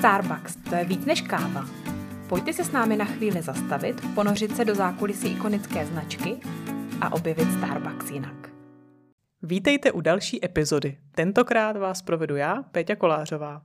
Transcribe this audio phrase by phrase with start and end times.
[0.00, 1.64] Starbucks, to je víc než káva.
[2.28, 6.36] Pojďte se s námi na chvíli zastavit, ponořit se do zákulisí ikonické značky
[7.00, 8.50] a objevit Starbucks jinak.
[9.42, 10.98] Vítejte u další epizody.
[11.14, 13.62] Tentokrát vás provedu já, Péťa Kolářová.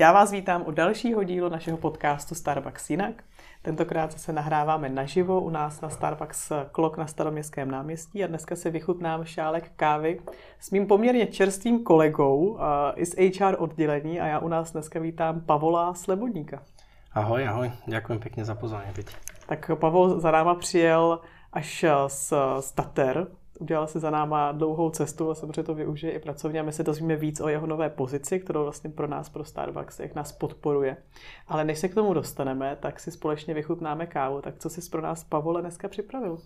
[0.00, 3.24] Já vás vítám u dalšího dílu našeho podcastu Starbucks jinak.
[3.62, 8.70] Tentokrát se nahráváme naživo u nás na Starbucks Klok na staroměstském náměstí a dneska si
[8.70, 10.20] vychutnám šálek kávy
[10.60, 12.60] s mým poměrně čerstvým kolegou uh,
[12.96, 16.62] i z HR oddělení a já u nás dneska vítám Pavola Slebodníka.
[17.12, 18.92] Ahoj, ahoj, ďakujem pekne za pozvání.
[19.46, 21.20] Tak Pavol za náma přijel
[21.52, 23.26] až z, z Tater,
[23.60, 26.82] udělal si za náma dlouhou cestu a samozřejmě to využije i pracovně a my se
[26.82, 30.96] dozvíme víc o jeho nové pozici, kterou vlastně pro nás, pro Starbucks, jak nás podporuje.
[31.48, 34.40] Ale než se k tomu dostaneme, tak si společně vychutnáme kávu.
[34.40, 36.38] Tak co jsi pro nás, Pavole, dneska připravil?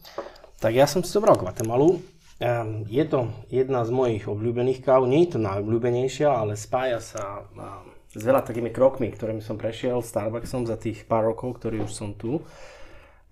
[0.61, 2.01] Tak ja som si zobral Guatemalu.
[2.41, 5.05] Ehm, je to jedna z mojich obľúbených káv.
[5.05, 10.01] Nie je to najobľúbenejšia, ale spája sa ehm, s veľa takými krokmi, ktorými som prešiel
[10.01, 12.41] Starbucksom za tých pár rokov, ktorí už som tu.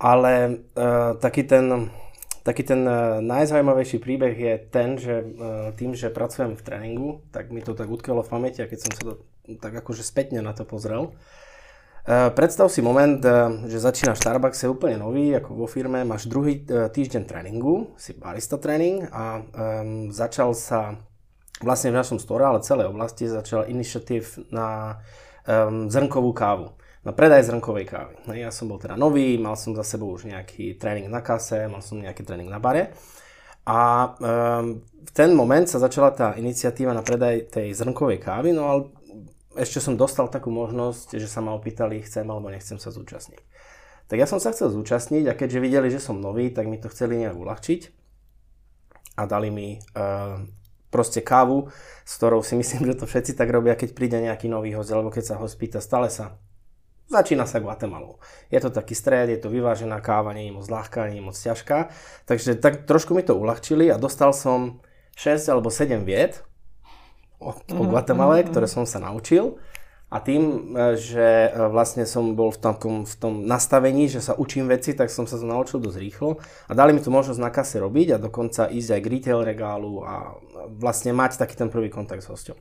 [0.02, 1.94] Ale uh, taký ten
[2.42, 5.26] taký ten e, najzaujímavejší príbeh je ten, že e,
[5.78, 8.92] tým, že pracujem v tréningu, tak mi to tak utkelo v pamäti a keď som
[8.92, 9.14] sa to
[9.58, 11.14] tak akože spätne na to pozrel.
[12.02, 13.22] E, predstav si moment,
[13.70, 18.58] že začínaš Starbucks, je úplne nový, ako vo firme, máš druhý týždeň tréningu, si barista
[18.58, 20.98] tréning a um, začal sa
[21.62, 24.98] vlastne v našom store, ale celej oblasti začal iniciatív na
[25.46, 28.14] um, zrnkovú kávu na predaj zrnkovej kávy.
[28.38, 31.82] Ja som bol teda nový, mal som za sebou už nejaký tréning na kase, mal
[31.82, 32.94] som nejaký tréning na bare.
[33.62, 38.62] A um, v ten moment sa začala tá iniciatíva na predaj tej zrnkovej kávy, no
[38.66, 38.80] ale
[39.58, 43.42] ešte som dostal takú možnosť, že sa ma opýtali, chcem alebo nechcem sa zúčastniť.
[44.10, 46.90] Tak ja som sa chcel zúčastniť a keďže videli, že som nový, tak mi to
[46.90, 47.80] chceli nejak uľahčiť
[49.18, 50.42] a dali mi uh,
[50.90, 51.70] proste kávu,
[52.02, 55.10] s ktorou si myslím, že to všetci tak robia, keď príde nejaký nový host, alebo
[55.10, 56.36] keď sa host pýta, stále sa
[57.10, 58.22] Začína sa Guatemalou.
[58.48, 61.36] Je to taký stred, je to vyvážená káva, nie je moc ľahká, nie je moc
[61.36, 61.78] ťažká.
[62.24, 64.80] Takže tak trošku mi to uľahčili a dostal som
[65.18, 66.40] 6 alebo 7 vied
[67.42, 68.50] o, o mhm, Guatemale, mm-hmm.
[68.54, 69.60] ktoré som sa naučil.
[70.12, 74.36] A tým, e, že e, vlastne som bol v tom, v tom nastavení, že sa
[74.36, 76.36] učím veci, tak som sa to naučil dosť rýchlo.
[76.68, 80.04] A dali mi tu možnosť na kase robiť a dokonca ísť aj k retail regálu
[80.04, 80.36] a
[80.68, 82.60] vlastne mať taký ten prvý kontakt s hosťom.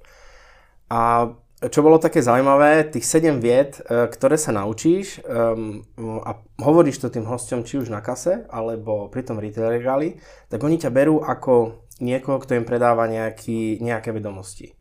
[0.96, 1.32] A
[1.70, 5.86] čo bolo také zaujímavé, tých 7 vied, e, ktoré sa naučíš um,
[6.26, 10.18] a hovoríš to tým hostom či už na kase, alebo pri tom retail regáli,
[10.50, 14.74] tak oni ťa berú ako niekoho, kto im predáva nejaký, nejaké vedomosti.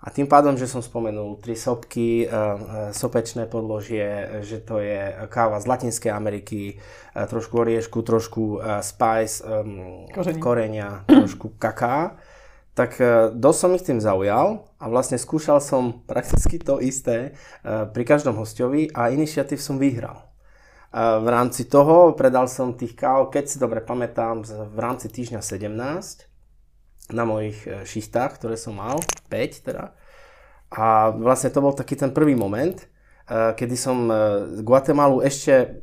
[0.00, 5.58] A tým pádom, že som spomenul tri sopky, uh, sopečné podložie, že to je káva
[5.58, 6.78] z Latinskej Ameriky,
[7.10, 10.06] trošku oriešku, trošku spice, um,
[10.38, 12.22] korenia, trošku kaká,
[12.74, 17.84] tak uh, dosť som ich tým zaujal a vlastne skúšal som prakticky to isté e,
[17.92, 20.16] pri každom hostovi a iniciatív som vyhral.
[20.16, 20.24] E,
[20.96, 27.12] v rámci toho predal som tých káv, keď si dobre pamätám, v rámci týždňa 17
[27.12, 28.96] na mojich e, šichtách, ktoré som mal,
[29.28, 29.92] 5 teda.
[30.72, 32.78] A vlastne to bol taký ten prvý moment,
[33.30, 34.06] kedy som
[34.62, 35.82] Guatemalu ešte,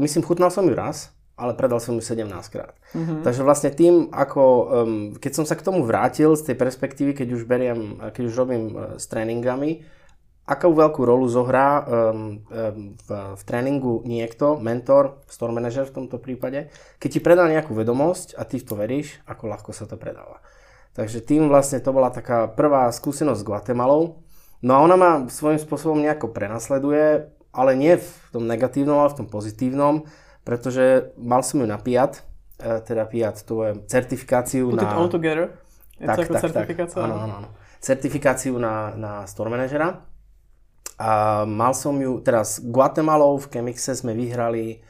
[0.00, 2.74] myslím, chutnal som ju raz, ale predal som ju 17 krát.
[2.92, 3.22] Mm-hmm.
[3.22, 4.68] Takže vlastne tým, ako, um,
[5.14, 8.64] keď som sa k tomu vrátil z tej perspektívy, keď už beriem, keď už robím
[8.74, 9.86] uh, s tréningami,
[10.48, 16.16] akú veľkú rolu zohrá um, um, v, v tréningu niekto, mentor, store manager v tomto
[16.18, 20.00] prípade, keď ti predá nejakú vedomosť a ty v to veríš, ako ľahko sa to
[20.00, 20.40] predáva.
[20.96, 24.24] Takže tým vlastne to bola taká prvá skúsenosť s Guatemalou.
[24.58, 29.18] No a ona ma svojím spôsobom nejako prenasleduje, ale nie v tom negatívnom, ale v
[29.22, 30.08] tom pozitívnom
[30.48, 32.24] pretože mal som ju na PIAT,
[32.56, 34.88] e, teda PIAT, to je certifikáciu Put na...
[34.88, 35.60] It all together?
[36.00, 36.96] Tak, tak, certifikácia?
[36.96, 37.48] Tak, áno, áno, áno.
[37.84, 40.08] Certifikáciu na, na store manažera.
[40.96, 44.80] A mal som ju, teraz Guatemalou v Chemixe sme vyhrali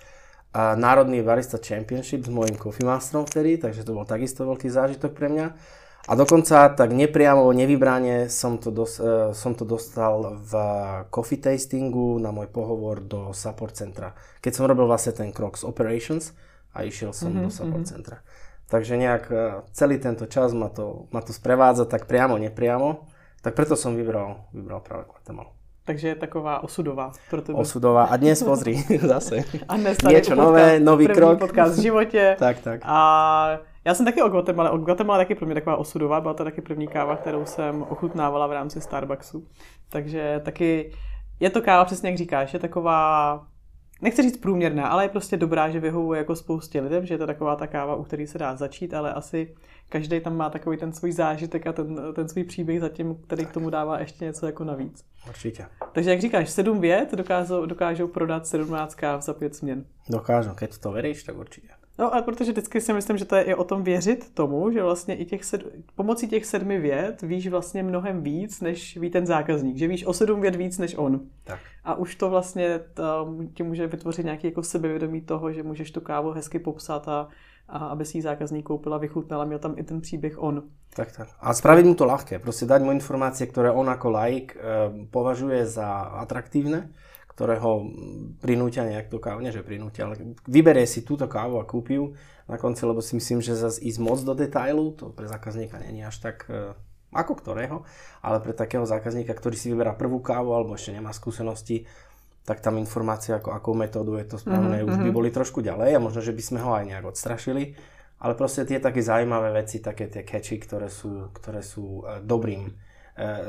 [0.54, 5.12] a Národný Barista Championship s mojím Coffee Masterom vtedy, takže to bol takisto veľký zážitok
[5.12, 5.46] pre mňa.
[6.08, 10.52] A dokonca tak nepriamo, nevybrane som to, dos, uh, som to dostal v
[11.12, 14.16] coffee tastingu na môj pohovor do support centra.
[14.40, 16.32] Keď som robil vlastne ten krok z operations
[16.72, 17.92] a išiel som mm-hmm, do support mm-hmm.
[17.92, 18.24] centra.
[18.72, 23.04] Takže nejak uh, celý tento čas ma to, ma to sprevádza tak priamo, nepriamo.
[23.44, 25.52] Tak preto som vybral, vybral práve Guatemala.
[25.88, 27.58] Takže je taková osudová pro tebe.
[27.58, 28.04] Osudová.
[28.04, 28.76] A dnes pozri,
[29.12, 29.44] zase.
[29.68, 31.38] A dnes Niečo nové, nový první krok.
[31.38, 32.36] podcast v životě.
[32.38, 32.80] tak, tak.
[32.84, 36.44] A já jsem taky o Guatemala, o Guatemala taky pro mě taková osudová, byla to
[36.44, 39.46] taky první káva, kterou jsem ochutnávala v rámci Starbucksu.
[39.88, 40.92] Takže taky
[41.40, 43.46] je to káva přesně jak říkáš, je taková
[44.02, 47.26] nechci říct průměrná, ale je prostě dobrá, že vyhovuje jako spoustě lidem, že je to
[47.26, 49.54] taková ta káva, u který se dá začít, ale asi
[49.88, 53.52] každý tam má takový ten svůj zážitek a ten, ten svůj příběh zatím, který k
[53.52, 55.04] tomu dává ještě něco jako navíc.
[55.28, 55.66] Určitě.
[55.92, 59.84] Takže jak říkáš, sedm vět dokážou, dokážou prodat 17 káv za pět směn.
[60.10, 61.77] Dokážu, keď to veríš, tak určitě.
[61.98, 64.82] No a protože vždycky si myslím, že to je i o tom věřit tomu, že
[64.82, 65.62] vlastně i těch sed,
[65.94, 69.76] pomocí těch sedmi vět víš vlastně mnohem víc, než ví ten zákazník.
[69.76, 71.20] Že víš o sedm vět víc než on.
[71.44, 71.58] Tak.
[71.84, 72.80] A už to vlastně
[73.54, 77.28] ti může vytvořit nějaký jako sebevědomí toho, že můžeš tu kávu hezky popsat a,
[77.68, 80.62] a aby si ji zákazník koupila, vychutnala, měl tam i ten příběh on.
[80.94, 81.28] Tak, tak.
[81.40, 82.42] A spraviť mu to ľahké.
[82.42, 84.58] Proste dať mu informácie, ktoré on ako laik e,
[85.14, 86.90] považuje za atraktívne
[87.38, 87.86] ktoré ho
[88.42, 92.18] prinútia nejak tú kávu, nie že prinútia, ale vyberie si túto kávu a kúpi ju
[92.50, 96.02] na konci, lebo si myslím, že zase ísť moc do detailu, to pre zákazníka není
[96.02, 96.74] až tak e,
[97.14, 97.86] ako ktorého,
[98.26, 101.86] ale pre takého zákazníka, ktorý si vyberá prvú kávu alebo ešte nemá skúsenosti,
[102.42, 104.90] tak tam informácia, ako, akou metódu je to správne, mm-hmm.
[104.90, 105.14] už by mhm.
[105.14, 107.78] boli trošku ďalej a možno, že by sme ho aj nejak odstrašili.
[108.18, 112.66] Ale proste tie také zaujímavé veci, také tie catchy, ktoré sú, ktoré sú e, dobrým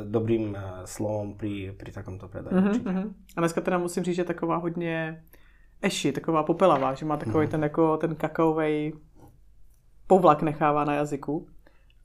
[0.04, 2.56] dobrým eh, slovom pri, pri takomto predaji.
[2.56, 3.08] Mm-hmm, mm-hmm.
[3.36, 5.24] A dneska teda musím říct, že taková hodně
[5.82, 7.52] eši, taková popelavá, že má takový mm-hmm.
[7.52, 8.94] ten, jako, ten kakaový
[10.08, 11.48] povlak nechává na jazyku.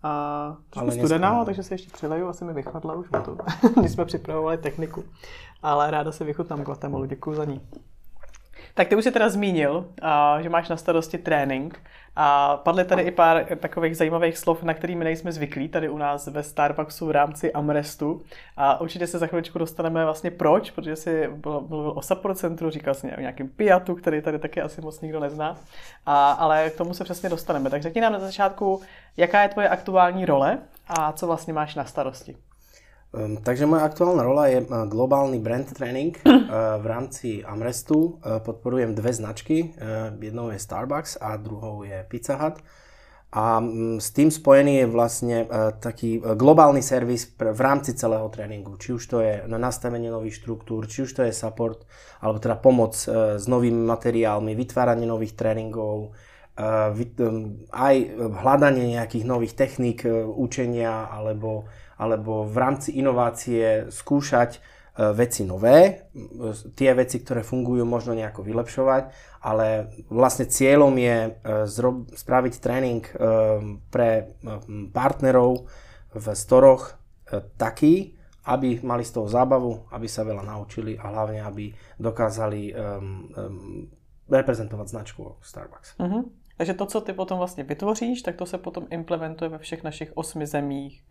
[0.02, 3.36] A trošku studená, takže se ještě přileju, asi mi vychladla už to.
[3.82, 5.04] My jsme připravovali techniku,
[5.62, 7.60] ale ráda se vychutnám Guatemala, děkuji za ní.
[8.74, 9.88] Tak ty už jsi teda zmínil,
[10.40, 11.80] že máš na starosti trénink
[12.16, 16.26] a padly tady i pár takových zajímavých slov, na kterými nejsme zvyklí tady u nás
[16.26, 18.22] ve Starbucksu v rámci Amrestu.
[18.56, 22.94] A určitě se za chviličku dostaneme vlastně proč, protože jsi mluvil o support centru, říkal
[22.94, 25.56] jsi o nějakém piatu, který tady taky asi moc nikdo nezná.
[26.06, 27.70] A, ale k tomu se přesně dostaneme.
[27.70, 28.82] Tak řekni nám na začátku,
[29.16, 32.36] jaká je tvoje aktuální role a co vlastně máš na starosti.
[33.14, 36.50] Um, takže moja aktuálna rola je uh, globálny brand training uh,
[36.82, 38.18] v rámci Amrestu.
[38.18, 42.58] Uh, podporujem dve značky, uh, jednou je Starbucks a druhou je Pizza Hut.
[43.30, 48.26] A um, s tým spojený je vlastne uh, taký globálny servis pr- v rámci celého
[48.34, 48.74] tréningu.
[48.82, 51.86] Či už to je na nastavenie nových štruktúr, či už to je support,
[52.18, 56.18] alebo teda pomoc uh, s novými materiálmi, vytváranie nových tréningov,
[56.58, 58.10] uh, vy, um, aj
[58.42, 64.60] hľadanie nejakých nových techník uh, učenia alebo alebo v rámci inovácie skúšať e,
[65.14, 66.10] veci nové,
[66.74, 69.04] tie veci, ktoré fungujú, možno nejako vylepšovať,
[69.42, 71.30] ale vlastne cieľom je e,
[72.14, 73.12] spraviť tréning e,
[73.90, 74.34] pre
[74.94, 75.66] partnerov
[76.14, 76.94] v storoch
[77.58, 78.14] taký,
[78.46, 82.70] aby mali z toho zábavu, aby sa veľa naučili a hlavne, aby dokázali
[84.28, 85.98] reprezentovať značku Starbucks.
[85.98, 86.30] Uh-huh.
[86.56, 90.10] Takže to, co ty potom vlastně vytvoříš, tak to se potom implementuje ve všech našich
[90.14, 91.04] osmi zemích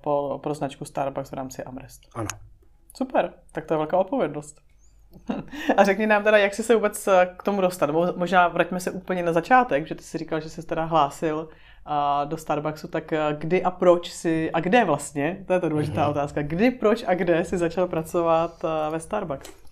[0.00, 2.00] po, pro značku Starbucks v rámci Amrest.
[2.14, 2.28] Ano.
[2.96, 4.60] Super, tak to je velká odpovědnost.
[5.76, 7.90] A řekni nám teda, jak jsi se vůbec eh, k tomu dostat.
[8.16, 11.48] Možná vraťme se úplně na začátek, že ty jsi říkal, že jsi teda hlásil
[12.24, 16.06] do Starbucksu, tak eh, kdy a proč si, a kde vlastně, to je ta důležitá
[16.06, 16.10] mm-hmm.
[16.10, 19.63] otázka, kdy, proč a kde si začal pracovat eh, ve Starbucks?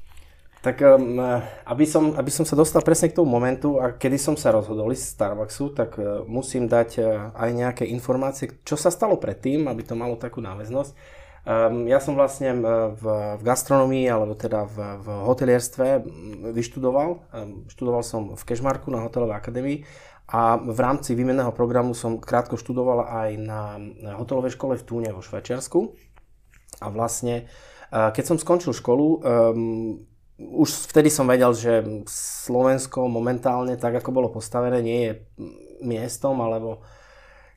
[0.62, 1.18] Tak um,
[1.66, 4.94] aby, som, aby som sa dostal presne k tomu momentu, a kedy som sa rozhodol
[4.94, 9.82] ísť Starbucksu, tak uh, musím dať uh, aj nejaké informácie, čo sa stalo predtým, aby
[9.82, 10.94] to malo takú náväznosť.
[11.42, 12.64] Um, ja som vlastne v,
[12.94, 16.06] v gastronomii, alebo teda v, v hotelierstve
[16.54, 17.26] vyštudoval.
[17.34, 19.78] Um, študoval som v Kešmarku na hotelovej akadémii
[20.30, 23.82] a v rámci výmenného programu som krátko študoval aj na
[24.14, 25.90] hotelovej škole v Túne vo Švajčiarsku.
[26.78, 27.50] A vlastne,
[27.90, 30.06] uh, keď som skončil školu, um,
[30.50, 35.12] už vtedy som vedel, že Slovensko momentálne, tak ako bolo postavené, nie je
[35.82, 36.82] miestom, alebo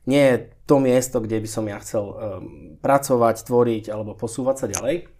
[0.06, 0.36] nie je
[0.70, 2.14] to miesto, kde by som ja chcel um,
[2.78, 5.10] pracovať, tvoriť alebo posúvať sa ďalej.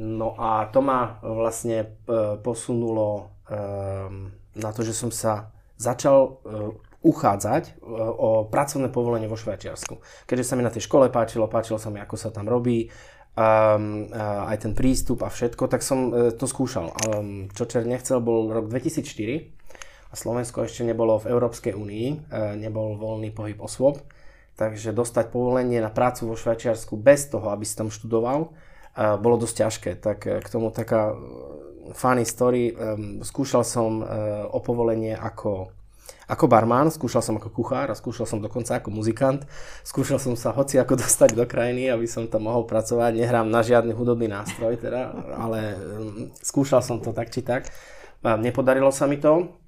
[0.00, 6.72] No a to ma vlastne uh, posunulo um, na to, že som sa začal uh,
[7.04, 10.00] uchádzať uh, o pracovné povolenie vo Švajčiarsku.
[10.24, 12.88] Keďže sa mi na tej škole páčilo, páčilo sa mi, ako sa tam robí,
[13.36, 14.08] um,
[14.48, 16.92] aj ten prístup a všetko, tak som uh, to skúšal.
[17.08, 22.52] Um, čo Čer nechcel bol rok 2004 a Slovensko ešte nebolo v Európskej únii, uh,
[22.56, 24.04] nebol voľný pohyb osôb,
[24.60, 28.52] takže dostať povolenie na prácu vo Švajčiarsku bez toho, aby si tam študoval,
[28.92, 29.90] bolo dosť ťažké.
[30.04, 31.16] Tak k tomu taká
[31.96, 34.04] funny story, um, skúšal som
[34.52, 35.72] o povolenie ako
[36.30, 39.42] ako barman, skúšal som ako kuchár a skúšal som dokonca ako muzikant.
[39.82, 43.18] Skúšal som sa hoci ako dostať do krajiny, aby som tam mohol pracovať.
[43.18, 47.70] Nehrám na žiadny hudobný nástroj teda, ale um, skúšal som to tak či tak.
[48.22, 49.58] Nepodarilo sa mi to.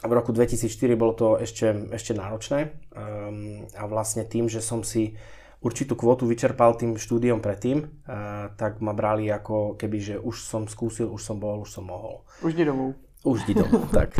[0.00, 5.12] V roku 2004 bolo to ešte, ešte náročné um, a vlastne tým, že som si
[5.60, 10.64] určitú kvotu vyčerpal tým štúdiom predtým, uh, tak ma brali ako keby, že už som
[10.64, 12.24] skúsil, už som bol, už som mohol.
[12.40, 12.96] Už domov.
[13.20, 14.16] Už ti domov, tak.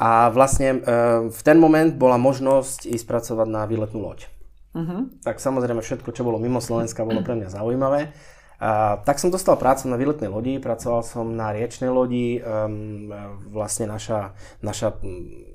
[0.00, 0.80] A vlastne
[1.28, 4.32] v ten moment bola možnosť ísť pracovať na výletnú loď.
[4.74, 5.06] Uh-huh.
[5.22, 8.10] Tak samozrejme všetko, čo bolo mimo Slovenska, bolo pre mňa zaujímavé.
[8.58, 13.12] A, tak som dostal prácu na výletnej lodi, pracoval som na riečnej lodi, um,
[13.52, 14.32] vlastne naša,
[14.64, 14.98] naša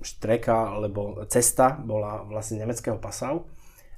[0.05, 3.49] štreka, alebo cesta bola vlastne nemeckého Passau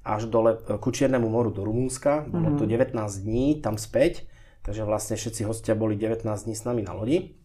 [0.01, 2.25] až dole ku Čiernemu moru do Rumúnska.
[2.25, 3.21] Bolo to 19 mhm.
[3.21, 4.25] dní tam späť,
[4.65, 7.37] takže vlastne všetci hostia boli 19 dní s nami na lodi.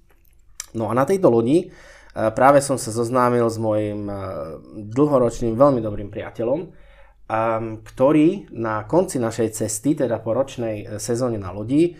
[0.76, 1.66] No a na tejto lodi e,
[2.36, 4.14] práve som sa zoznámil s mojim e,
[4.92, 6.84] dlhoročným, veľmi dobrým priateľom,
[7.82, 11.98] ktorý na konci našej cesty, teda po ročnej e, sezóne na lodi,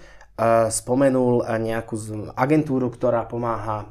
[0.68, 1.96] spomenul nejakú
[2.36, 3.88] agentúru, ktorá pomáha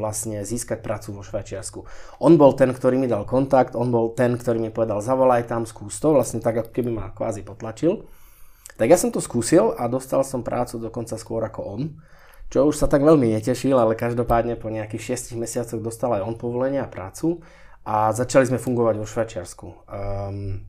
[0.00, 1.84] vlastne získať prácu vo Švajčiarsku.
[2.24, 5.68] On bol ten, ktorý mi dal kontakt, on bol ten, ktorý mi povedal zavolaj tam,
[5.68, 8.08] skús to, vlastne tak, ako keby ma kvázi potlačil.
[8.80, 12.00] Tak ja som to skúsil a dostal som prácu dokonca skôr ako on
[12.48, 16.34] čo už sa tak veľmi netešil, ale každopádne po nejakých 6 mesiacoch dostal aj on
[16.36, 17.44] povolenie a prácu
[17.84, 19.66] a začali sme fungovať vo Švajčiarsku.
[19.88, 20.64] Um,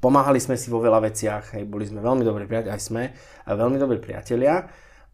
[0.00, 3.02] pomáhali sme si vo veľa veciach, hej, boli sme veľmi dobrí priatelia, aj sme
[3.46, 4.66] veľmi dobrí priatelia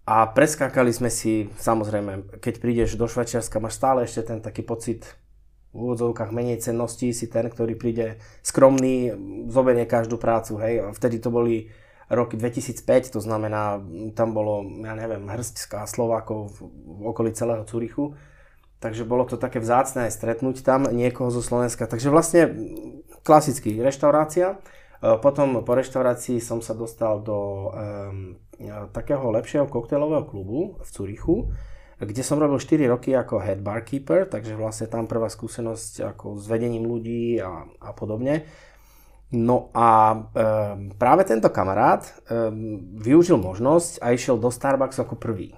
[0.08, 5.04] a preskákali sme si, samozrejme, keď prídeš do Švajčiarska, máš stále ešte ten taký pocit
[5.76, 9.12] v úvodzovkách menej cenností, si ten, ktorý príde skromný,
[9.52, 11.68] zoberie každú prácu, hej, vtedy to boli
[12.08, 13.80] roky 2005, to znamená,
[14.16, 16.58] tam bolo, ja neviem, hrstka Slovákov v,
[17.04, 18.16] okolí celého Curichu.
[18.78, 21.90] Takže bolo to také vzácne aj stretnúť tam niekoho zo Slovenska.
[21.90, 22.54] Takže vlastne
[23.26, 24.56] klasický reštaurácia.
[25.02, 28.38] E, potom po reštaurácii som sa dostal do um,
[28.94, 31.36] takého lepšieho koktejlového klubu v Curichu,
[31.98, 36.46] kde som robil 4 roky ako head barkeeper, takže vlastne tam prvá skúsenosť ako s
[36.46, 38.46] vedením ľudí a, a podobne.
[39.28, 40.18] No a e,
[40.96, 42.12] práve tento kamarát e,
[42.96, 45.52] využil možnosť a išiel do Starbucks ako prvý.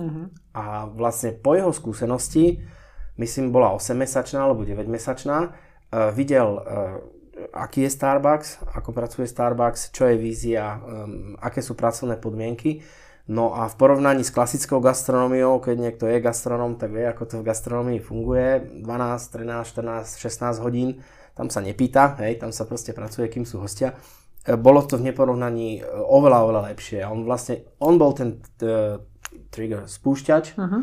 [0.00, 0.32] Uh-huh.
[0.56, 2.64] A vlastne po jeho skúsenosti,
[3.20, 5.48] myslím bola 8-mesačná alebo 9-mesačná, e,
[6.16, 6.60] videl, e,
[7.52, 11.04] aký je Starbucks, ako pracuje Starbucks, čo je vízia, e,
[11.44, 12.80] aké sú pracovné podmienky.
[13.28, 17.34] No a v porovnaní s klasickou gastronómiou, keď niekto je gastronom, tak vie, ako to
[17.44, 18.80] v gastronomii funguje.
[18.80, 18.88] 12,
[19.28, 21.04] 13, 14, 16 hodín
[21.40, 23.96] tam sa nepýta, hej, tam sa proste pracuje, kým sú hostia.
[24.44, 27.00] E, bolo to v neporovnaní e, oveľa, oveľa lepšie.
[27.08, 29.00] On vlastne, on bol ten t-
[29.48, 30.82] trigger, spúšťač uh-huh.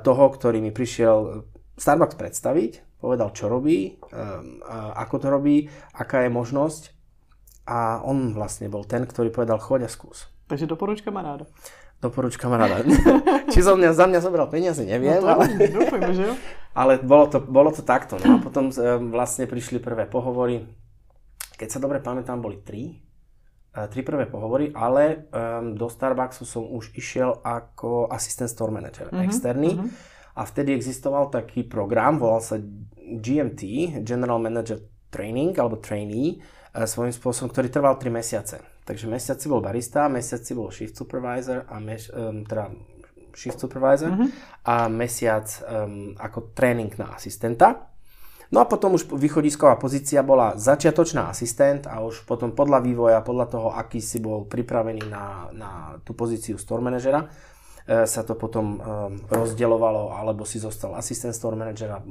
[0.00, 1.44] toho, ktorý mi prišiel
[1.76, 3.98] Starbucks predstaviť, povedal, čo robí,
[4.94, 5.56] ako to robí,
[5.94, 6.82] aká je možnosť.
[7.70, 10.30] A on vlastne bol ten, ktorý povedal, choď a skús.
[10.50, 11.46] Takže doporuč kamaráda.
[12.02, 12.82] Doporuč kamaráda.
[13.52, 15.22] Či zo mňa, za mňa zobral peniaze, neviem.
[15.22, 15.44] No to, ale...
[15.70, 16.34] Dúfajme, že jo?
[16.74, 18.14] Ale bolo to, bolo to takto.
[18.22, 20.62] No a potom um, vlastne prišli prvé pohovory.
[21.58, 23.02] Keď sa dobre pamätám, boli tri.
[23.70, 29.10] Uh, tri prvé pohovory, ale um, do Starbucksu som už išiel ako asistent store manager,
[29.10, 29.78] uh-huh, externý.
[29.78, 29.90] Uh-huh.
[30.38, 32.58] A vtedy existoval taký program, volal sa
[32.98, 33.62] GMT,
[34.06, 34.78] General Manager
[35.10, 36.38] Training, alebo trainee,
[36.74, 38.58] uh, svojím spôsobom, ktorý trval 3 mesiace.
[38.86, 42.74] Takže mesiac si bol barista, mesiac si bol shift supervisor a meš, um, teda
[43.34, 44.28] shift supervisor mm-hmm.
[44.66, 47.90] a mesiac um, ako tréning na asistenta.
[48.50, 53.46] No a potom už východisková pozícia bola začiatočná asistent a už potom podľa vývoja, podľa
[53.46, 55.70] toho, aký si bol pripravený na, na
[56.02, 57.30] tú pozíciu store managera,
[57.86, 58.82] e, sa to potom
[59.30, 62.02] rozdeľovalo, alebo si zostal asistent store managera,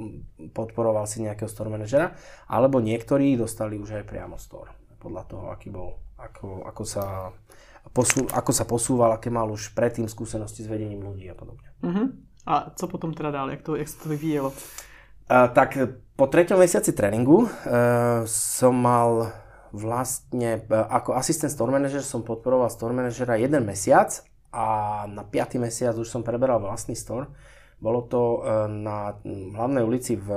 [0.56, 2.16] podporoval si nejakého store managera,
[2.48, 7.36] alebo niektorí dostali už aj priamo store, podľa toho, aký bol ako, ako, sa,
[7.94, 11.68] posú, ako sa posúval, aké mal už predtým skúsenosti s vedením ľudí a podobne.
[11.82, 12.14] Uh-huh.
[12.46, 14.50] A co potom teda dál, jak, to, jak sa to vyvíjelo?
[15.30, 15.78] Uh, tak
[16.18, 17.50] po treťom mesiaci tréningu uh,
[18.26, 19.30] som mal
[19.70, 24.10] vlastne, uh, ako asistent store manager som podporoval store managera jeden mesiac
[24.50, 27.30] a na piatý mesiac už som preberal vlastný store.
[27.78, 29.14] Bolo to uh, na
[29.54, 30.28] hlavnej ulici v,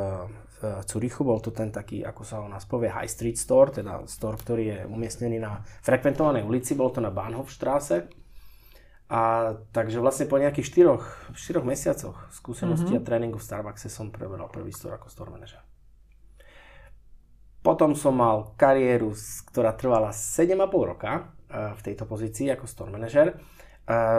[0.63, 4.07] v Curichu, bol to ten taký, ako sa ho nás povie, High Street Store, teda
[4.07, 8.23] store, ktorý je umiestnený na frekventovanej ulici, bol to na Bahnhofstraße.
[9.13, 10.73] A takže vlastne po nejakých
[11.37, 13.05] 4, 4 mesiacoch skúsenosti mm-hmm.
[13.05, 15.61] a tréningu v Starbuckse som preberal prvý store ako store manager.
[17.61, 19.13] Potom som mal kariéru,
[19.53, 21.23] ktorá trvala 7,5 roka e,
[21.77, 23.27] v tejto pozícii ako store manager.
[23.31, 23.35] E,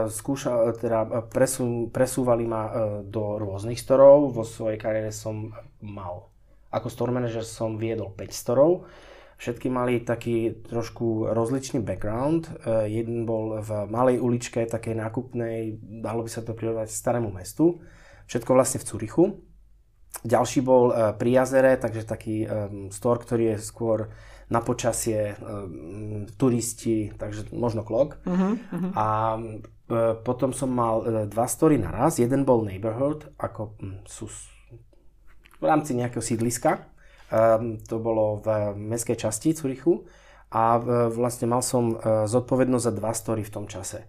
[0.07, 2.71] skúša, teda presú, presúvali ma e,
[3.03, 4.31] do rôznych storov.
[4.31, 6.32] Vo svojej kariére som mal
[6.73, 8.89] ako store manager som viedol 5 storov.
[9.37, 12.49] Všetky mali taký trošku rozličný background.
[12.63, 17.83] Uh, jeden bol v malej uličke, takej nákupnej, dalo by sa to prirovnať starému mestu.
[18.25, 19.23] Všetko vlastne v Curychu.
[20.23, 22.47] ďalší bol uh, pri jazere, takže taký
[22.89, 23.99] store, ktorý je skôr
[24.51, 25.33] na počasie,
[26.37, 28.21] turisti, takže možno klok.
[28.21, 28.91] Uh-huh, uh-huh.
[28.93, 29.07] A
[29.39, 32.21] uh, potom som mal dva story naraz.
[32.21, 34.29] Jeden bol neighborhood, ako sú
[35.63, 36.83] v rámci nejakého sídliska.
[37.31, 40.03] Um, to bolo v mestskej časti Curichu
[40.51, 40.77] a
[41.09, 44.05] vlastne mal som uh, zodpovednosť za dva story v tom čase.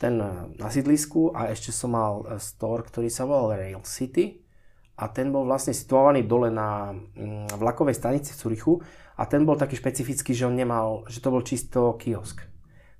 [0.00, 4.42] Ten uh, na sídlisku a ešte som mal uh, store, ktorý sa volal Rail City
[4.98, 8.74] a ten bol vlastne situovaný dole na um, vlakovej stanici v Curichu
[9.14, 12.42] a ten bol taký špecifický, že on nemal, že to bol čisto kiosk.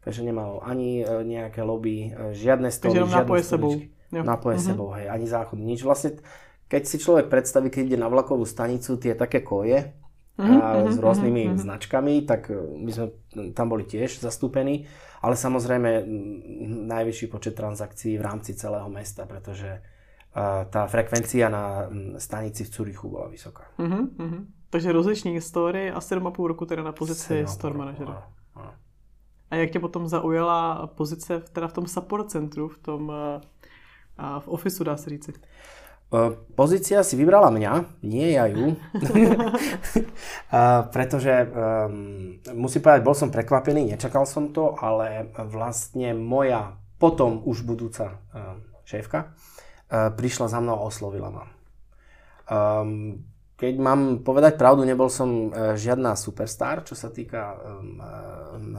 [0.05, 3.73] Takže nemal ani nejaké lobby, žiadne stoly, žiadne nápoje sebou.
[4.15, 4.69] Nápoje uh-huh.
[4.71, 5.83] sebou, hej, ani záchod, nič.
[5.83, 6.21] Vlastne
[6.69, 9.93] keď si človek predstaví, keď ide na vlakovú stanicu, tie také koje
[10.39, 11.61] mm-hmm, a s rôznymi mm-hmm.
[11.61, 13.07] značkami, tak e, my sme
[13.53, 14.89] tam boli tiež zastúpení,
[15.23, 16.05] ale samozrejme
[16.89, 21.89] najvyšší počet transakcií v rámci celého mesta, pretože uh, tá frekvencia na
[22.21, 23.73] stanici v Curichu bola vysoká.
[23.81, 24.69] Mm-hmm.
[24.69, 28.29] Takže rozliční story a 7,5 roku teda na pozici store manažera.
[29.51, 34.49] A jak tě potom zaujala pozice teda v tom support centru, v tom uh, v
[34.49, 35.33] ofisu, dá se říci?
[36.55, 37.73] Pozícia si vybrala mňa,
[38.07, 38.79] nie ja ju.
[40.95, 47.67] pretože um, musím povedať, bol som prekvapený, nečakal som to, ale vlastne moja potom už
[47.67, 51.45] budúca uh, šéfka uh, prišla za mnou a oslovila ma.
[52.47, 57.55] Um, keď mám povedať pravdu, nebol som uh, žiadna superstar, čo sa týka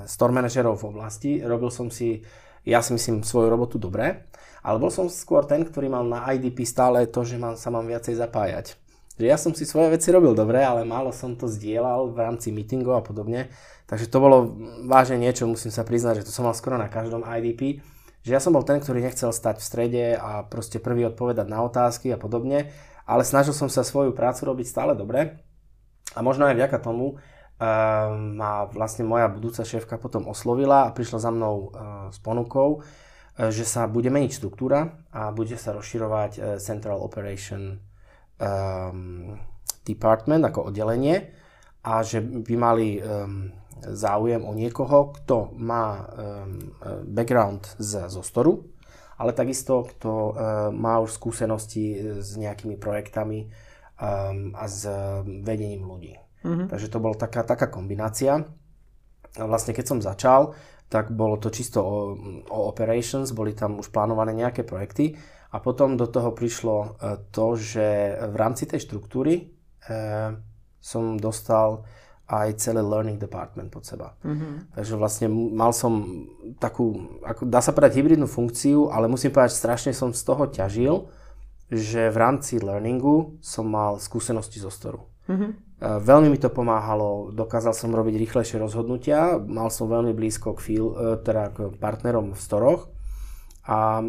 [0.07, 1.31] store manažerov v oblasti.
[1.43, 2.23] Robil som si,
[2.67, 4.27] ja si myslím, svoju robotu dobre.
[4.65, 7.85] Ale bol som skôr ten, ktorý mal na IDP stále to, že mám, sa mám
[7.85, 8.73] viacej zapájať.
[9.15, 12.49] Že ja som si svoje veci robil dobre, ale málo som to zdieľal v rámci
[12.49, 13.53] meetingov a podobne.
[13.85, 14.57] Takže to bolo
[14.89, 17.85] vážne niečo, musím sa priznať, že to som mal skoro na každom IDP.
[18.25, 21.61] Že ja som bol ten, ktorý nechcel stať v strede a proste prvý odpovedať na
[21.61, 22.73] otázky a podobne,
[23.05, 25.41] ale snažil som sa svoju prácu robiť stále dobre.
[26.13, 27.17] A možno aj vďaka tomu uh,
[28.13, 31.69] ma vlastne moja budúca šéfka potom oslovila a prišla za mnou uh,
[32.09, 32.85] s ponukou,
[33.35, 37.75] E, že sa bude meniť štruktúra a bude sa rozširovať e, Central Operation
[38.39, 39.35] um,
[39.83, 41.35] Department ako oddelenie
[41.83, 43.53] a že by mali um,
[43.85, 46.73] záujem o niekoho, kto má um,
[47.05, 48.65] background z, zo storu,
[49.15, 50.31] ale takisto, kto uh,
[50.75, 53.47] má už skúsenosti s nejakými projektami
[53.95, 54.83] a s
[55.23, 56.19] vedením ľudí.
[56.43, 56.67] Mm-hmm.
[56.67, 58.43] Takže to bola taká, taká kombinácia.
[59.39, 60.51] A vlastne keď som začal,
[60.91, 61.97] tak bolo to čisto o,
[62.45, 65.17] o operations, boli tam už plánované nejaké projekty
[65.49, 66.87] a potom do toho prišlo e,
[67.33, 69.43] to, že v rámci tej štruktúry e,
[70.77, 71.87] som dostal
[72.25, 74.17] aj celý learning department pod seba.
[74.25, 74.73] Mm-hmm.
[74.73, 76.25] Takže vlastne mal som
[76.57, 81.05] takú, ako dá sa povedať, hybridnú funkciu, ale musím povedať, strašne som z toho ťažil,
[81.69, 85.05] že v rámci learningu som mal skúsenosti zo storu.
[85.29, 85.51] Mm-hmm.
[85.85, 90.87] Veľmi mi to pomáhalo, dokázal som robiť rýchlejšie rozhodnutia, mal som veľmi blízko k, feel,
[90.95, 92.87] e, teda k partnerom v storoch
[93.67, 94.07] a e,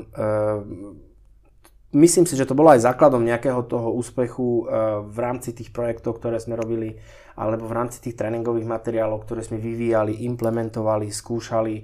[1.97, 4.65] myslím si, že to bolo aj základom nejakého toho úspechu e,
[5.09, 7.01] v rámci tých projektov, ktoré sme robili,
[7.35, 11.75] alebo v rámci tých tréningových materiálov, ktoré sme vyvíjali, implementovali, skúšali.
[11.81, 11.83] E,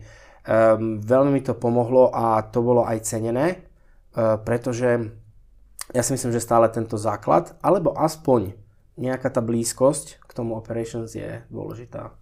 [1.00, 3.56] veľmi mi to pomohlo a to bolo aj cenené, e,
[4.44, 5.08] pretože
[5.96, 8.52] ja si myslím, že stále tento základ, alebo aspoň
[9.00, 12.12] nejaká tá blízkosť k tomu operations je dôležitá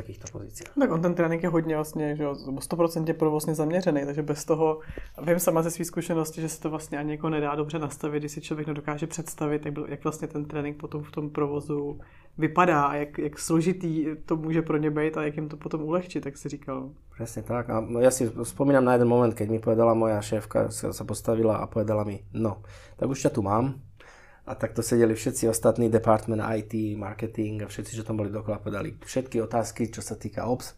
[0.00, 0.72] takýchto pozíciách.
[0.72, 4.80] Tak on ten trénink je hodně vlastně, že jo, 100% provozně zaměřený, takže bez toho,
[5.22, 8.32] vím sama ze své zkušenosti, že se to vlastně ani jako nedá dobře nastavit, když
[8.32, 12.00] si člověk nedokáže představit, jak, jak vlastně ten trénink potom v tom provozu
[12.38, 15.82] vypadá a jak, jak složitý to může pro ně být a jak jim to potom
[15.82, 16.90] ulehčit, tak si říkal.
[17.20, 17.68] Presne tak.
[17.68, 21.68] A ja si spomínam na jeden moment, keď mi povedala moja šéfka, sa postavila a
[21.68, 22.64] povedala mi, no,
[22.96, 23.76] tak už ťa tu mám,
[24.50, 28.98] a takto sedeli všetci ostatní department IT, marketing a všetci, čo tam boli dokola, povedali
[28.98, 30.74] všetky otázky, čo sa týka OPS,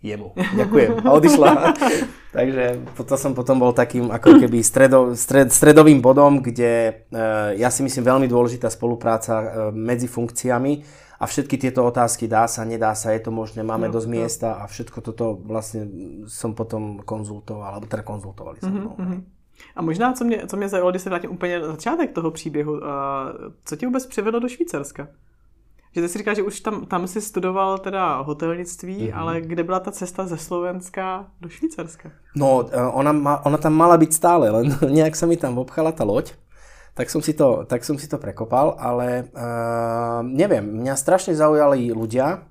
[0.00, 0.32] jemu.
[0.32, 1.04] Ďakujem.
[1.04, 1.48] A odišla.
[2.36, 2.64] Takže
[2.96, 7.84] to som potom bol takým ako keby stredo, stred, stredovým bodom, kde uh, ja si
[7.84, 10.80] myslím veľmi dôležitá spolupráca uh, medzi funkciami
[11.20, 14.14] a všetky tieto otázky dá sa, nedá sa, je to možné, máme no, dosť no.
[14.16, 15.86] miesta a všetko toto vlastne
[16.26, 18.96] som potom konzultoval, alebo teda konzultovali sa mnou.
[18.96, 19.41] Mm-hmm.
[19.76, 22.72] A možná, co mě, co mě zaujalo, když se vrátím úplně na začátek toho příběhu,
[22.72, 22.80] uh,
[23.64, 25.08] co tě vůbec přivedlo do Švýcarska?
[25.94, 29.18] Že ty si říkáš, že už tam, tam si studoval teda hotelnictví, mm-hmm.
[29.18, 32.10] ale kde byla ta cesta ze Slovenska do Švýcarska?
[32.36, 36.08] No, ona, ma, ona tam mala byť stále, len nejak sa mi tam obchala tá
[36.08, 36.32] loď,
[36.96, 41.92] tak som si to, tak som si to prekopal, ale uh, neviem, mňa strašne zaujali
[41.92, 42.48] ľudia,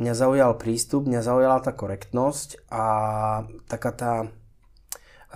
[0.00, 2.84] mňa zaujal prístup, mňa zaujala tá korektnosť a
[3.68, 4.12] taká tá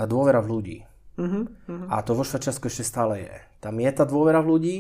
[0.09, 0.79] dôvera v ľudí.
[1.17, 1.45] Uh-huh.
[1.89, 3.37] A to vo Švajčiarsku ešte stále je.
[3.65, 4.77] Tam je tá dôvera v ľudí,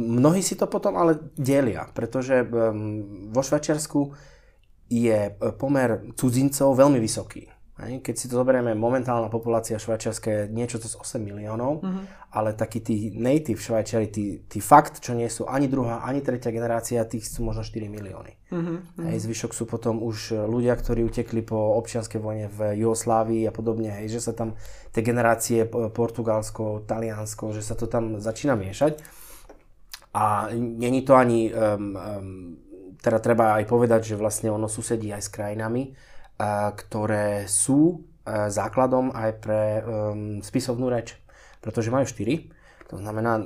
[0.00, 2.40] mnohí si to potom ale delia, pretože
[3.28, 4.00] vo Švajčiarsku
[4.88, 7.51] je pomer cudzincov veľmi vysoký.
[7.82, 12.04] Keď si to zoberieme, momentálna populácia švajčiarska je niečo cez 8 miliónov, uh-huh.
[12.30, 16.54] ale takí tí native švajčiari, tí, tí fakt, čo nie sú ani druhá, ani tretia
[16.54, 18.32] generácia, tých sú možno 4 milióny.
[18.52, 18.78] Uh-huh.
[19.08, 23.90] Hej, zvyšok sú potom už ľudia, ktorí utekli po občianskej vojne v Jugoslávii a podobne,
[24.02, 24.54] hej, že sa tam
[24.94, 29.22] tie generácie Portugalsko, Taliansko, že sa to tam začína miešať.
[30.12, 32.56] A není to ani, um, um,
[33.00, 35.96] teda treba aj povedať, že vlastne ono susedí aj s krajinami,
[36.74, 39.62] ktoré sú e, základom aj pre
[40.42, 41.14] spisovnú reč,
[41.62, 42.50] pretože majú štyri.
[42.92, 43.40] To znamená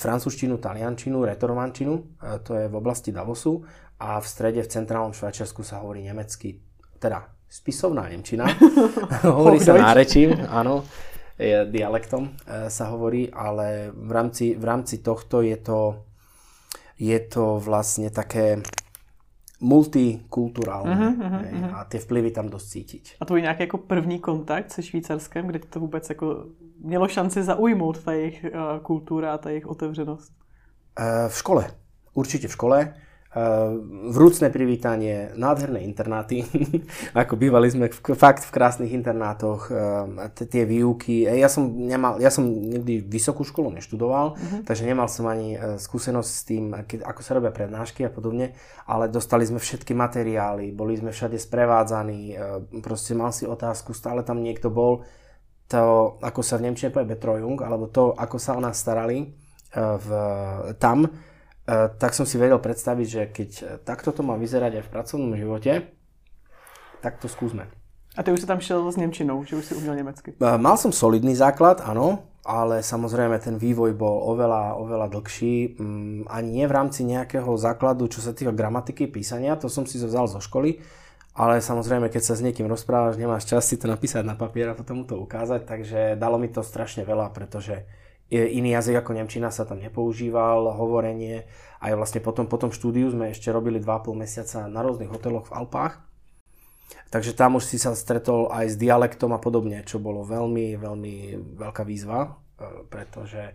[0.00, 2.02] francúzštinu, taliančinu, retorovančinu, e,
[2.40, 3.60] to je v oblasti Davosu
[4.00, 6.56] a v strede, v centrálnom Švajčiarsku sa hovorí nemecky,
[6.96, 8.48] teda spisovná nemčina,
[9.36, 10.88] hovorí sa nárečím, áno,
[11.68, 16.00] dialektom e, sa hovorí, ale v rámci, v rámci tohto je to,
[16.96, 18.64] je to vlastne také
[19.60, 23.16] multikulturálne uh-huh, uh-huh, a ty vplyvy tam dosť cítiť.
[23.20, 26.44] A tvůj nějaký jako první kontakt se Švýcarskem, kde to vůbec jako
[26.80, 30.32] mělo šanci zaujmout ta jejich uh, kultura a ta jejich otevřenost?
[31.00, 31.70] Uh, v škole.
[32.14, 32.94] Určite v škole.
[33.36, 33.68] Eh,
[34.16, 36.40] vrúcne privítanie, nádherné internáty,
[37.12, 41.28] ako bývali sme v, fakt v krásnych internátoch, eh, tie výuky.
[41.28, 44.64] Ja som, nemal, ja som nikdy vysokú školu neštudoval, uh-huh.
[44.64, 46.72] takže nemal som ani eh, skúsenosť s tým,
[47.04, 48.56] ako sa robia prednášky a podobne,
[48.88, 52.40] ale dostali sme všetky materiály, boli sme všade sprevádzaní,
[52.80, 55.04] proste mal si otázku, stále tam niekto bol,
[55.68, 59.28] to, ako sa v Nemčine povie Betrojung, alebo to, ako sa o nás starali
[59.76, 60.08] v,
[60.80, 61.34] tam, Eh,
[61.98, 65.34] tak som si vedel predstaviť, že keď eh, takto to má vyzerať aj v pracovnom
[65.34, 65.90] živote,
[67.02, 67.66] tak to skúsme.
[68.16, 70.38] A ty už si tam šiel s Nemčinou, že už si umiel nemecky?
[70.38, 75.76] Eh, mal som solidný základ, áno, ale samozrejme ten vývoj bol oveľa, oveľa dlhší.
[75.76, 79.98] Mm, ani nie v rámci nejakého základu, čo sa týka gramatiky, písania, to som si
[79.98, 80.78] vzal zo školy,
[81.34, 84.78] ale samozrejme, keď sa s niekým rozprávaš, nemáš čas si to napísať na papier a
[84.78, 87.84] potom to ukázať, takže dalo mi to strašne veľa, pretože
[88.30, 91.46] iný jazyk ako Nemčina sa tam nepoužíval, hovorenie.
[91.78, 96.02] Aj vlastne potom, potom štúdiu sme ešte robili 2,5 mesiaca na rôznych hoteloch v Alpách.
[97.10, 101.14] Takže tam už si sa stretol aj s dialektom a podobne, čo bolo veľmi, veľmi
[101.54, 102.30] veľká výzva, e,
[102.90, 103.54] pretože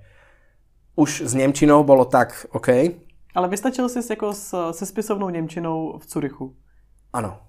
[0.95, 2.95] už s Nemčinou bolo tak OK.
[3.35, 4.33] Ale vystačil si jako
[4.71, 6.55] se spisovnou Nemčinou v Curychu?
[7.13, 7.39] Áno,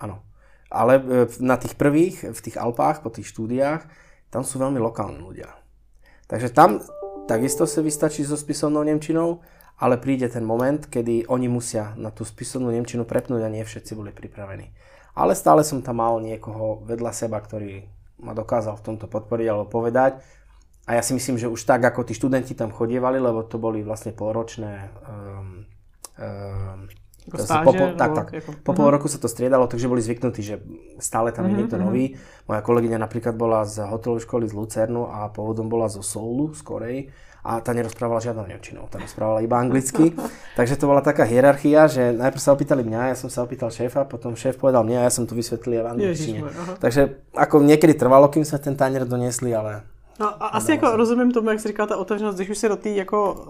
[0.00, 0.24] áno.
[0.68, 1.02] Ale e,
[1.40, 3.88] na tých prvých, v tých Alpách, po tých štúdiách,
[4.28, 5.48] tam sú veľmi lokálni ľudia
[6.28, 6.84] Takže tam
[7.24, 9.40] takisto sa vystačí so spisovnou Nemčinou,
[9.80, 13.96] ale príde ten moment, kedy oni musia na tú spisovnú Nemčinu prepnúť a nie všetci
[13.96, 14.68] boli pripravení.
[15.16, 17.88] Ale stále som tam mal niekoho vedľa seba, ktorý
[18.22, 20.20] ma dokázal v tomto podporiť alebo povedať.
[20.88, 23.84] A ja si myslím, že už tak, ako tí študenti tam chodievali, lebo to boli
[23.84, 25.68] vlastne polročné um,
[26.16, 26.88] um,
[27.28, 28.26] ako stáže, po, po, tak, tak.
[28.40, 28.50] Ako...
[28.64, 28.94] Po pol mhm.
[28.96, 30.64] roku sa to striedalo, takže boli zvyknutí, že
[30.98, 31.88] stále tam je niekto uh-huh.
[31.88, 32.16] nový.
[32.48, 36.62] Moja kolegyňa napríklad bola z hotelovej školy z Lucernu a pôvodom bola zo Soulu, z
[36.64, 36.98] Korei
[37.48, 40.12] a tá nerozprávala žiadnou nemčinou, tá rozprávala iba anglicky.
[40.58, 44.04] takže to bola taká hierarchia, že najprv sa opýtali mňa, ja som sa opýtal šéfa,
[44.04, 46.40] potom šéf povedal mňa a ja som to vysvetlil v angličtine.
[46.82, 49.86] Takže ako niekedy trvalo, kým sa ten tanier doniesli, ale
[50.20, 52.76] No a asi jako rozumím tomu, jak jsi říkal, ta otevřenost, když už se do
[52.76, 53.46] té jako,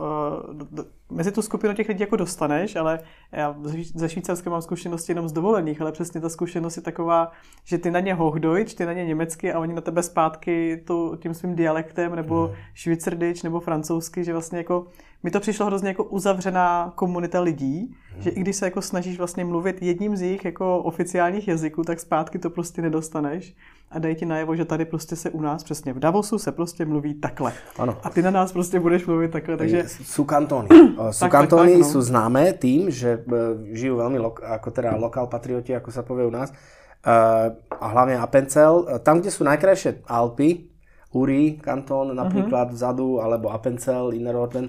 [0.70, 3.00] uh, mezi tu skupinu těch lidí jako dostaneš, ale
[3.32, 3.56] já
[3.94, 7.32] ze Švýcarska mám zkušenosti jenom z dovolených, ale přesně ta zkušenost je taková,
[7.64, 11.16] že ty na ně Hochdeutsch, ty na ně německy a oni na tebe zpátky to,
[11.16, 12.56] tím svým dialektem, nebo hmm.
[12.74, 14.86] švýcardič, nebo francouzsky, že vlastně jako
[15.22, 18.22] mi to přišlo hrozně jako uzavřená komunita lidí, hmm.
[18.22, 22.00] že i když se jako snažíš vlastně mluvit jedním z jejich jako oficiálních jazyků, tak
[22.00, 23.56] zpátky to prostě nedostaneš
[23.90, 26.84] a dají ti najevo, že tady prostě se u nás přesně v Davosu se prostě
[26.84, 27.52] mluví takhle.
[27.78, 27.96] Ano.
[28.02, 29.84] A ty na nás prostě budeš mluvit takhle, takže...
[29.88, 30.68] Sú kantóny.
[31.10, 31.92] sú tak, kantóny, tak, tak, no.
[31.92, 33.30] sú známe tým, že e,
[33.72, 36.52] žijú veľmi lo- ako teda lokál patrioti, ako sa povie u nás.
[36.98, 38.84] Uh, a hlavne Appenzell.
[38.84, 40.68] E, tam, kde sú najkrajšie Alpy,
[41.16, 42.76] Uri, kantón napríklad uh-huh.
[42.76, 44.68] vzadu, alebo Appenzell, Innerorden,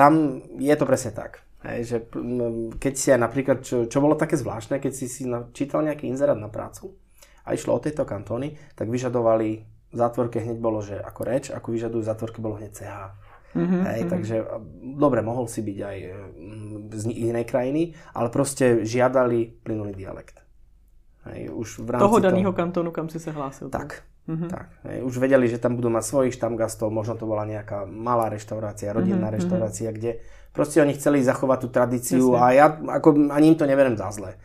[0.00, 1.44] tam je to presne tak.
[1.60, 1.96] Hej, že
[2.80, 6.40] keď si aj napríklad, čo, čo bolo také zvláštne, keď si si čítal nejaký inzerát
[6.40, 6.96] na prácu,
[7.44, 9.48] a išlo o tejto kantóny, tak vyžadovali
[9.90, 12.96] v zátvorke hneď bolo, že ako reč, ako vyžadujú v zátvorke bolo hneď CH.
[13.50, 14.12] Mm-hmm, Hej, mm-hmm.
[14.14, 14.36] Takže
[14.94, 15.98] dobre, mohol si byť aj
[16.38, 17.82] mm, z inej krajiny,
[18.14, 20.38] ale proste žiadali plynulý dialekt.
[21.26, 23.66] Hej, už v rámci toho daného kantónu, kam si sa hlásil.
[23.68, 24.06] Tak.
[24.28, 24.50] Mm-hmm.
[24.52, 28.28] tak hej, už vedeli, že tam budú mať svojich štamgastov, možno to bola nejaká malá
[28.28, 30.20] reštaurácia, rodinná mm-hmm, reštaurácia, kde
[30.52, 32.42] proste oni chceli zachovať tú tradíciu Jasne.
[32.42, 32.66] a ja
[33.00, 34.36] ako, ani im to neverím za zle.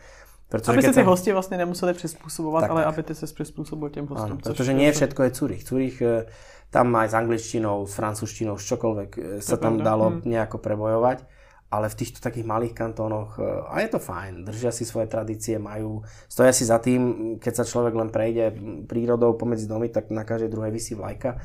[0.48, 4.06] Pretože aby si ty hosti vlastně nemuseli přizpůsobovat, tak, ale aby ty se přizpůsobil těm
[4.06, 4.38] hostům.
[4.38, 5.62] Áno, pretože nie všetko je Zurich.
[5.66, 6.26] Zurich eh,
[6.70, 10.22] tam aj s angličtinou, s francúzštinou, s čokoľvek eh, sa tam dalo hmm.
[10.22, 11.26] nejako prebojovať
[11.70, 15.58] ale v týchto takých malých kantónoch, e, a je to fajn, držia si svoje tradície,
[15.58, 18.54] majú, stoja si za tým, keď sa človek len prejde
[18.86, 21.36] prírodou pomedzi domy, tak na každej druhej vysí vlajka.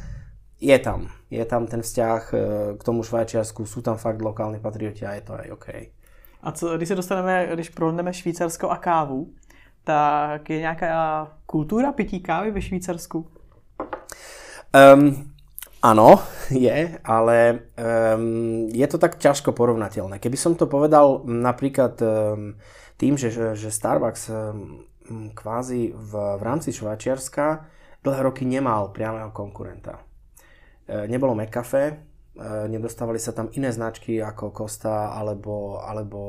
[0.61, 2.37] Je tam, je tam ten vzťah e,
[2.77, 5.67] k tomu Švajčiarsku, sú tam fakt lokálni patrioti a je to aj OK.
[6.43, 9.33] A co, když se dostaneme, když prohneme Švýcarsko a kávu,
[9.83, 13.27] tak je nějaká kultura pití kávy ve Švýcarsku?
[14.95, 15.30] Um,
[15.81, 16.21] Áno,
[16.53, 17.37] je, ale
[17.73, 20.21] um, je to tak ťažko porovnateľné.
[20.21, 22.53] Keby som to povedal napríklad um,
[23.01, 24.85] tým, že, že Starbucks um,
[25.33, 27.65] kvázi v, v rámci Švajčiarska
[28.05, 30.01] dlhé roky nemal priamého konkurenta.
[30.87, 31.95] E, nebolo McCafe, e,
[32.69, 36.21] nedostávali sa tam iné značky ako Costa alebo, alebo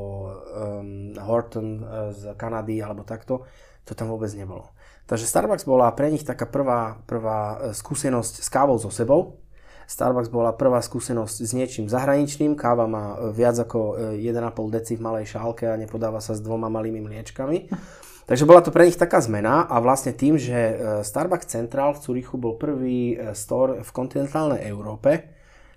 [0.53, 3.45] um, Horton e, z Kanady alebo takto.
[3.83, 4.71] To tam vôbec nebolo.
[5.03, 9.42] Takže Starbucks bola pre nich taká prvá, prvá e, skúsenosť s kávou so sebou,
[9.87, 12.55] Starbucks bola prvá skúsenosť s niečím zahraničným.
[12.55, 16.41] Káva má e, viac ako 1,5 e, deci v malej šálke a nepodáva sa s
[16.43, 17.57] dvoma malými mliečkami.
[18.29, 22.01] Takže bola to pre nich taká zmena a vlastne tým, že e, Starbucks Central v
[22.01, 25.33] Curichu bol prvý store v kontinentálnej Európe,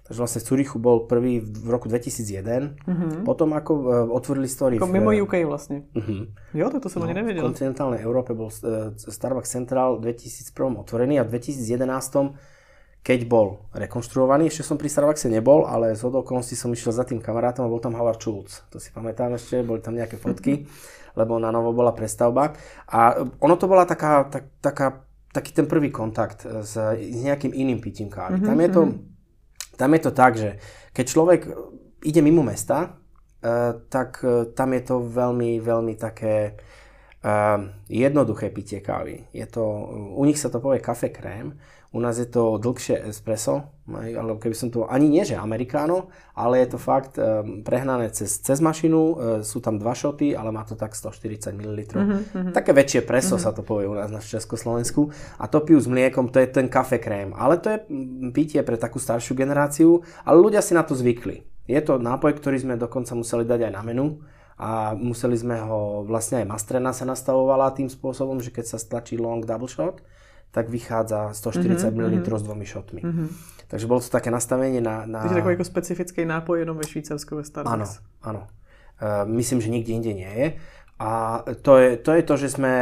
[0.07, 2.79] Takže vlastne v Curichu bol prvý v roku 2001.
[2.79, 3.27] Mm-hmm.
[3.27, 4.79] Potom ako uh, otvorili story...
[4.79, 5.83] Ako v, mimo UK vlastne.
[5.99, 6.31] Uh-huh.
[6.55, 7.43] Jo, to, to som no, ani nevedel.
[7.43, 12.39] V kontinentálnej Európe bol uh, Starbucks Central v 2001 otvorený a v 2011
[13.07, 17.23] keď bol rekonštruovaný, ešte som pri Starbuckse nebol, ale z okolností som išiel za tým
[17.23, 18.67] kamarátom a bol tam Howard Schultz.
[18.75, 20.67] To si pamätám ešte, boli tam nejaké fotky,
[21.15, 22.59] lebo na novo bola prestavba.
[22.91, 27.79] A ono to bola taká, tak, taká, taký ten prvý kontakt s, s nejakým iným
[27.79, 28.43] pitím kávy.
[28.43, 28.51] Mm-hmm.
[28.51, 28.97] Tam, je to, mhm.
[29.79, 30.51] tam je to tak, že
[30.91, 31.41] keď človek
[32.03, 36.59] ide mimo mesta, uh, tak uh, tam je to veľmi, veľmi také
[37.91, 39.27] jednoduché pitie kávy.
[39.35, 39.63] Je to,
[40.15, 41.59] u nich sa to povie kafe krém,
[41.97, 46.61] u nás je to dlhšie espresso, alebo keby som to, ani nie že americano, ale
[46.61, 50.69] je to fakt um, prehnané cez, cez mašinu, uh, sú tam dva šoty, ale má
[50.69, 51.81] to tak 140 ml.
[51.97, 52.53] Mm-hmm.
[52.53, 53.47] Také väčšie preso mm-hmm.
[53.49, 55.09] sa to povie u nás na Československu.
[55.41, 57.33] A to pijú s mliekom, to je ten kafe krém.
[57.33, 57.79] Ale to je
[58.37, 61.49] pitie pre takú staršiu generáciu, ale ľudia si na to zvykli.
[61.65, 64.21] Je to nápoj, ktorý sme dokonca museli dať aj na menu
[64.57, 69.21] a museli sme ho, vlastne aj mastrena sa nastavovala tým spôsobom, že keď sa stlačí
[69.21, 70.01] long double shot,
[70.51, 72.25] tak vychádza 140 mm-hmm.
[72.25, 73.01] ml s dvomi šotmi.
[73.03, 73.29] Mm-hmm.
[73.67, 75.07] Takže bolo to také nastavenie na...
[75.07, 75.21] na...
[75.21, 77.75] Takže takový jako specifický nápoj jenom ve Švýcarsku ve Starbucks.
[77.75, 77.87] Áno,
[78.23, 78.43] áno.
[78.97, 80.47] Uh, myslím, že nikde inde nie je.
[80.99, 82.73] A to je, to je to, že sme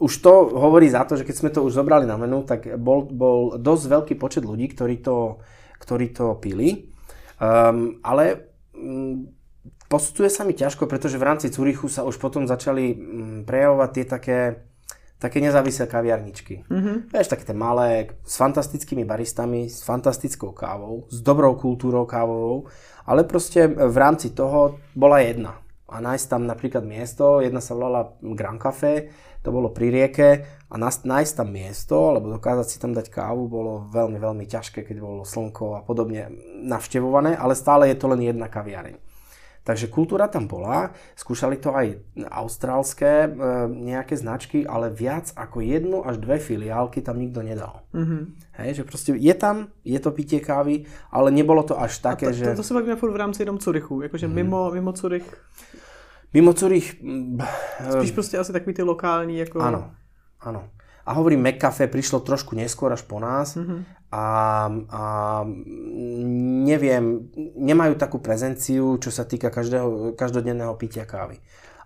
[0.00, 3.04] už to hovorí za to, že keď sme to už zobrali na menu, tak bol,
[3.04, 5.44] bol dosť veľký počet ľudí, ktorí to,
[5.76, 6.88] ktorí to pili.
[7.36, 9.28] Um, ale um,
[9.92, 12.98] posudzuje sa mi ťažko, pretože v rámci Curichu sa už potom začali um,
[13.44, 14.38] prejavovať tie také
[15.20, 16.64] také nezávislé kaviarničky.
[16.64, 17.12] Mm-hmm.
[17.12, 22.72] Vieš, také tie malé, s fantastickými baristami, s fantastickou kávou, s dobrou kultúrou kávovou,
[23.04, 25.60] ale proste v rámci toho bola jedna.
[25.90, 30.30] A nájsť tam napríklad miesto, jedna sa volala Grand Café, to bolo pri rieke
[30.70, 34.96] a nájsť tam miesto, alebo dokázať si tam dať kávu, bolo veľmi, veľmi ťažké, keď
[35.02, 36.30] bolo slnko a podobne
[36.64, 39.09] navštevované, ale stále je to len jedna kaviareň.
[39.60, 42.00] Takže kultúra tam bola, skúšali to aj
[42.32, 43.28] austrálske e,
[43.68, 47.84] nejaké značky, ale viac ako jednu až dve filiálky tam nikto nedal.
[47.92, 48.22] Mm-hmm.
[48.56, 52.40] Hej, že proste je tam, je to pitie kávy, ale nebolo to až také, to,
[52.40, 52.44] že...
[52.56, 54.34] To, to sa bavíme furt v rámci jenom Curychu, jakože mm.
[54.34, 55.28] mimo, mimo Curych...
[56.32, 56.96] Mimo Curych...
[57.90, 59.60] Spíš prostě asi takový ty lokální, jako...
[59.60, 59.92] Áno,
[60.40, 60.64] áno.
[61.04, 63.80] A hovorím, McCafe prišlo trošku neskôr až po nás mm-hmm.
[64.12, 64.26] a,
[64.90, 65.02] a
[66.68, 71.40] neviem, nemajú takú prezenciu, čo sa týka každého, každodenného pitia kávy.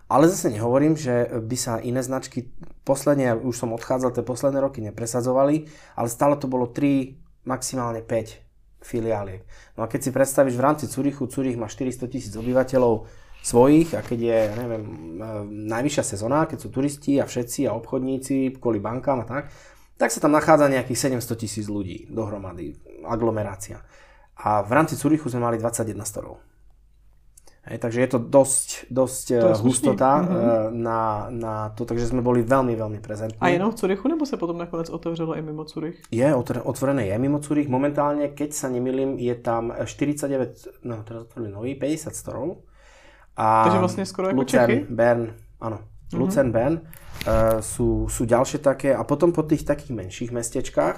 [0.05, 2.53] Ale zase nehovorím, že by sa iné značky
[2.85, 5.65] posledne, už som odchádzal, tie posledné roky nepresadzovali,
[5.97, 7.17] ale stále to bolo 3,
[7.49, 9.41] maximálne 5 filiáliek.
[9.73, 13.09] No a keď si predstavíš v rámci Curichu, Curich má 400 tisíc obyvateľov,
[13.45, 15.27] svojich a keď je, neviem, e,
[15.69, 19.53] najvyššia sezóna, keď sú turisti a všetci a obchodníci kvôli bankám a tak,
[20.01, 22.73] tak sa tam nachádza nejakých 700 tisíc ľudí dohromady,
[23.05, 23.85] aglomerácia.
[24.35, 26.43] A v rámci Curichu sme mali 21 storov.
[27.65, 30.69] Hej, takže je to dosť, dosť to e, hustota mm-hmm.
[30.75, 31.01] na,
[31.33, 33.41] na to, takže sme boli veľmi, veľmi prezentní.
[33.41, 35.97] A jenom v Curichu, nebo sa potom nakoniec otevřelo aj mimo Curich?
[36.13, 36.27] Je,
[36.61, 37.65] otvorené je mimo Curich.
[37.65, 42.61] Momentálne, keď sa nemýlim, je tam 49, no teraz otvorili nový, 50 storov.
[43.35, 44.79] A Takže vlastne skoro ako Lucern, Čechy?
[44.87, 45.77] Bern, áno.
[45.83, 46.19] Mm-hmm.
[46.19, 50.97] Lucern, Bern uh, sú, sú ďalšie také a potom po tých takých menších mestečkách,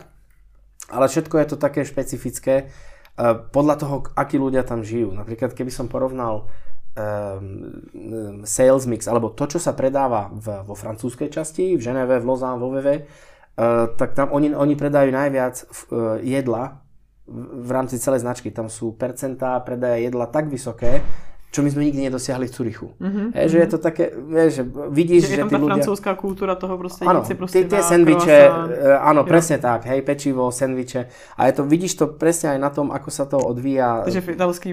[0.93, 2.69] ale všetko je to také špecifické
[3.17, 5.10] uh, podľa toho, akí ľudia tam žijú.
[5.15, 6.45] Napríklad keby som porovnal
[6.93, 12.28] um, sales mix, alebo to, čo sa predáva v, vo francúzskej časti, v Ženeve, v
[12.28, 16.86] Lausanne, vo VV, uh, tak tam oni, oni predajú najviac uh, jedla
[17.28, 18.52] v rámci celej značky.
[18.56, 21.04] Tam sú percentá predaja jedla tak vysoké,
[21.47, 22.88] čo my sme nikdy nedosiahli v Curychu.
[22.93, 23.27] Mm-hmm.
[23.33, 25.71] Že je to také, vieš, že vidíš, že, je tam tá ľudia...
[25.73, 28.67] francúzska kultúra toho proste Áno, proste tie, tie sendviče, croissant.
[28.69, 29.27] e, áno, Jo.
[29.27, 31.01] presne tak, hej, pečivo, sendviče.
[31.33, 34.03] A je to, vidíš to presne aj na tom, ako sa to odvíja.
[34.03, 34.69] Takže v italský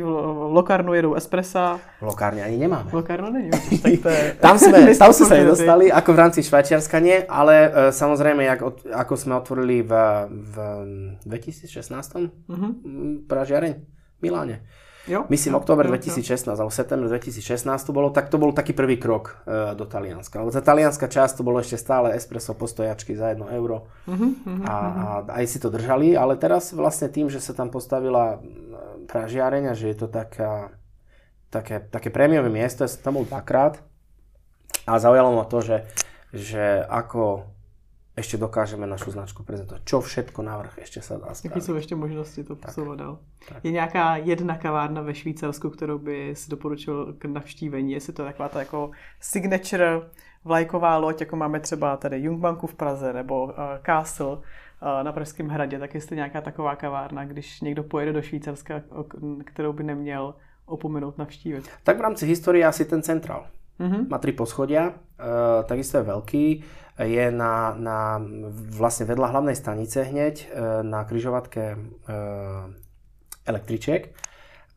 [0.51, 2.91] lokárnu jedou espressa, lokárne ani nemáme.
[2.91, 4.23] lokárnu není, vidíš, tak to je...
[4.45, 8.61] Tam sme, tam sme sa nedostali, ako v rámci Švajčiarska nie, ale uh, samozrejme, jak,
[8.61, 9.93] od, ako sme otvorili v,
[10.27, 10.55] v
[11.23, 12.69] 2016 Mhm.
[12.77, 14.57] mm, pražiareň v Miláne.
[15.05, 15.29] Jo?
[15.29, 16.01] Myslím, Jo, október jo, jo.
[16.01, 20.41] 2016 alebo september 2016 to bolo, tak to bol taký prvý krok uh, do Talianska.
[20.41, 24.77] Lebo tá talianská časť to bolo ešte stále espresso postojačky za 1 euro Mhm, a,
[24.77, 25.09] a
[25.41, 29.75] aj si to držali, ale teraz vlastne tým, že sa tam postavila mm, pražiareň a
[29.77, 30.73] že je to taká,
[31.49, 33.81] také, také prémiové miesto, ja som tam bol dvakrát
[34.85, 35.79] a zaujalo ma to, že,
[36.33, 37.54] že ako
[38.15, 39.83] ešte dokážeme našu značku prezentovať.
[39.83, 41.63] Čo všetko navrh ešte sa dá Jaké spraviť.
[41.63, 43.19] jsou ještě možnosti to posunout dál?
[43.63, 47.93] Je nějaká jedna kavárna ve Švýcarsku, kterou by si doporučil k navštívení?
[47.93, 50.01] Jestli to je taková ta jako signature
[50.45, 53.53] vlajková loď, jako máme třeba tady Jungbanku v Praze nebo uh,
[53.87, 54.41] Castle uh,
[55.03, 58.83] na Pražském hradě, tak jestli nějaká taková kavárna, když někdo pojede do Švýcarska,
[59.45, 60.35] kterou by neměl
[60.67, 61.69] opomenout navštívit.
[61.83, 63.47] Tak v rámci histórie asi ten centrál.
[63.79, 64.07] Mhm.
[64.11, 66.47] Má tri poschodia, e, takisto je veľký.
[66.95, 68.23] Je na, na
[68.71, 70.47] vlastne vedľa hlavnej stanice hneď e,
[70.87, 71.77] na kryžovatke e,
[73.51, 74.15] električiek.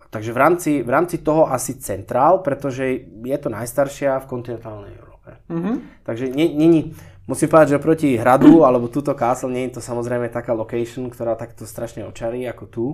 [0.08, 5.30] Takže v rámci, v rámci toho asi centrál, pretože je to najstaršia v kontinentálnej Európe.
[5.52, 6.02] Mhm.
[6.08, 6.90] Takže nie, nie,
[7.30, 11.38] musím povedať, že proti hradu alebo túto castle nie je to samozrejme taká location, ktorá
[11.38, 12.86] takto strašne očarí ako tu.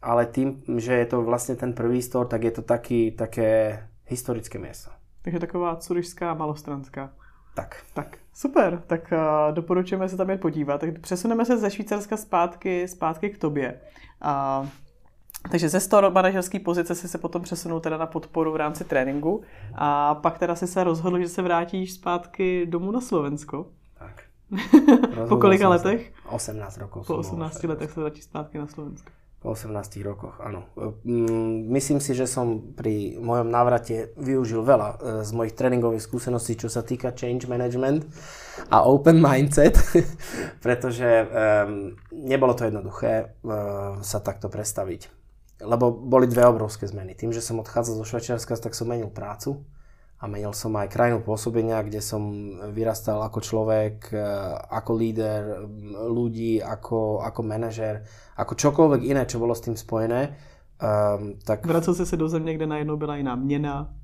[0.00, 4.56] Ale tým, že je to vlastne ten prvý store, tak je to taký, také historické
[4.56, 4.88] miesto.
[5.22, 7.10] Takže taková curišská malostranská.
[7.54, 7.82] Tak.
[7.94, 10.80] Tak, super, tak uh, doporučujeme se tam jet podívat.
[10.80, 13.80] Tak přesuneme se ze Švýcarska zpátky, zpátky k tobě.
[14.60, 14.68] Uh,
[15.50, 19.42] takže ze store manažerské pozice si se potom přesunul teda na podporu v rámci tréninku
[19.74, 23.66] a pak teda si se rozhodl, že se vrátíš zpátky domů na Slovensko.
[23.98, 24.22] tak.
[25.28, 26.12] po kolika letech?
[26.26, 27.06] 18 rokov.
[27.06, 29.10] Po som bol 18 v letech se vrátíš zpátky na Slovensko.
[29.40, 29.72] Po 18
[30.04, 30.68] rokoch, áno.
[31.00, 36.60] Mm, Myslím si, že som pri mojom návrate využil veľa e, z mojich tréningových skúseností,
[36.60, 38.04] čo sa týka change management
[38.68, 39.80] a open mindset,
[40.64, 45.08] pretože um, nebolo to jednoduché uh, sa takto predstaviť.
[45.64, 47.16] Lebo boli dve obrovské zmeny.
[47.16, 49.64] Tým, že som odchádzal zo Švajčiarska, tak som menil prácu
[50.20, 52.28] a menil som aj krajinu pôsobenia, kde som
[52.76, 54.20] vyrastal ako človek, e,
[54.68, 55.64] ako líder
[56.12, 58.04] ľudí, ako, ako manažer,
[58.36, 60.36] ako čokoľvek iné, čo bolo s tým spojené.
[60.80, 63.94] Um, tak Vracel jsi se do země, kde najednou byla jiná měna.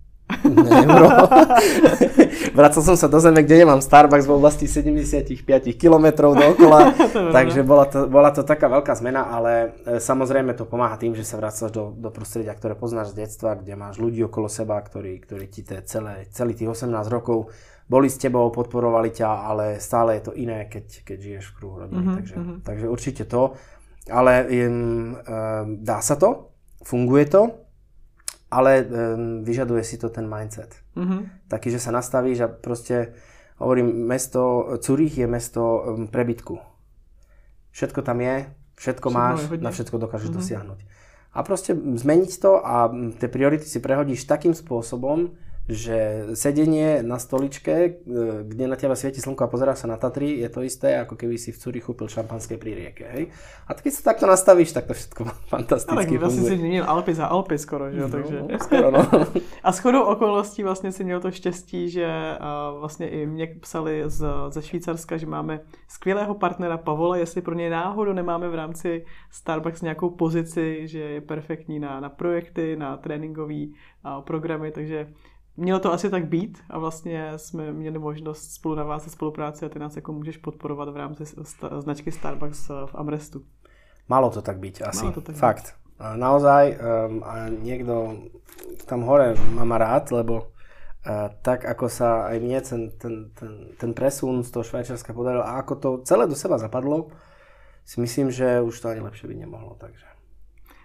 [0.44, 1.08] Euro.
[2.58, 5.46] Vracel som sa do zeme, kde nemám Starbucks v oblasti 75
[5.78, 6.94] km dookola,
[7.36, 11.22] takže bola to, bola to taká veľká zmena, ale e, samozrejme to pomáha tým, že
[11.22, 15.22] sa vracaš do, do prostredia, ktoré poznáš z detstva, kde máš ľudí okolo seba, ktorí,
[15.22, 17.54] ktorí ti tie celé, celý tých 18 rokov
[17.86, 21.74] boli s tebou, podporovali ťa, ale stále je to iné, keď, keď žiješ v kruhu
[21.86, 22.02] rodiny.
[22.02, 22.54] Mhm, takže, mhm.
[22.66, 23.54] takže určite to.
[24.06, 25.18] Ale um,
[25.82, 27.65] dá sa to, funguje to,
[28.50, 28.88] ale um,
[29.42, 30.74] vyžaduje si to ten mindset.
[30.94, 31.48] Mhm.
[31.50, 33.14] Taký, že sa nastavíš a proste,
[33.58, 36.58] hovorím, mesto, Zurich je mesto um, prebytku.
[37.72, 40.36] Všetko tam je, všetko Všetko máš, je na všetko dokážeš Mhm.
[40.36, 40.80] dosiahnuť.
[41.36, 42.88] A proste zmeniť to a
[43.20, 45.36] tie priority si prehodíš takým spôsobom,
[45.68, 47.90] že sedenie na stoličke, e,
[48.46, 51.34] kde na teba svieti slnko a pozeráš sa na Tatry, je to isté, ako keby
[51.34, 53.02] si v Curichu pil šampanské pri rieke.
[53.02, 53.34] Hej?
[53.66, 56.58] A keď sa takto nastavíš, tak to všetko Ale fantasticky vlastně si funguje.
[56.58, 58.42] změnil Alpy za Alpy skoro, že jo, takže...
[58.42, 59.02] No, skoro, no.
[59.62, 62.06] A shodou okolností vlastně si měl to štěstí, že
[62.40, 67.54] uh, vlastně i mě psali z, ze Švýcarska, že máme skvělého partnera Pavola, jestli pro
[67.54, 72.96] něj náhodou nemáme v rámci Starbucks nějakou pozici, že je perfektní na, na projekty, na
[72.96, 75.06] tréninkové uh, programy, takže
[75.56, 79.78] mělo to asi tak být a vlastně jsme měli možnost spolu navázat spolupráci a ty
[79.78, 81.24] nás jako můžeš podporovat v rámci
[81.78, 83.42] značky Starbucks uh, v Amrestu.
[84.08, 85.02] Malo to tak byť asi.
[85.02, 85.40] Malo to tak byť.
[85.40, 85.74] Fakt.
[85.98, 88.20] A Naozaj um, a niekto
[88.84, 93.52] tam hore má ma rád, lebo uh, tak ako sa aj mne ten, ten, ten,
[93.80, 97.08] ten presun z toho Švajčiarska podaril a ako to celé do seba zapadlo,
[97.84, 99.74] si myslím, že už to ani lepšie byť nemohlo.
[99.80, 100.06] Takže.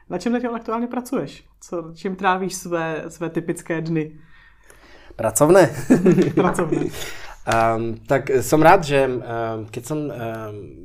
[0.09, 1.43] Na čem teď aktuálně pracuješ?
[1.59, 4.19] Co, čím trávíš své, své typické dny
[5.15, 5.69] Pracovné?
[6.41, 6.91] pracovné?
[7.41, 10.11] Um, tak som rád, že um, keď som um,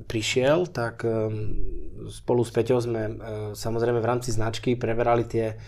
[0.09, 1.53] prišiel, tak um,
[2.09, 3.13] spolu s Peťou sme uh,
[3.53, 5.61] samozrejme v rámci značky preberali tie,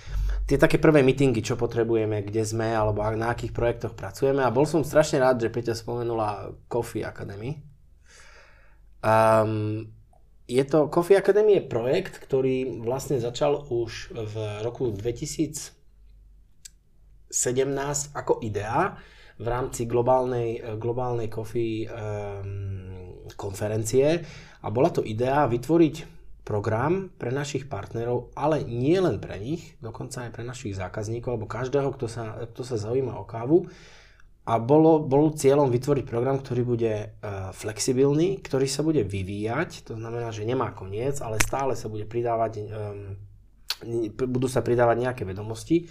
[0.48, 4.40] tie také prvé meetingy, čo potrebujeme, kde sme, alebo na akých projektoch pracujeme.
[4.40, 7.60] A bol som strašne rád, že Peťa spomenula Coffee Academy.
[9.04, 9.92] Um,
[10.48, 14.34] je to Coffee Academy je projekt, ktorý vlastne začal už v
[14.64, 14.88] roku
[17.28, 18.96] 2017 ako idea
[19.38, 24.24] v rámci globálnej, globálnej coffee um, konferencie
[24.64, 30.24] a bola to idea vytvoriť program pre našich partnerov, ale nie len pre nich, dokonca
[30.24, 33.68] aj pre našich zákazníkov, alebo každého, kto sa, kto sa zaujíma o kávu.
[34.48, 40.00] A bolo, bol cieľom vytvoriť program, ktorý bude uh, flexibilný, ktorý sa bude vyvíjať, to
[40.00, 43.12] znamená, že nemá koniec, ale stále sa bude pridávať, um,
[44.16, 45.84] budú sa pridávať nejaké vedomosti.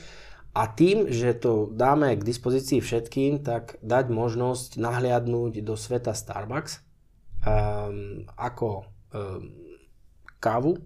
[0.57, 6.81] A tým, že to dáme k dispozícii všetkým, tak dať možnosť nahliadnúť do sveta Starbucks
[7.45, 9.53] um, ako um,
[10.41, 10.81] kávu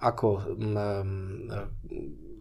[0.00, 1.44] ako um,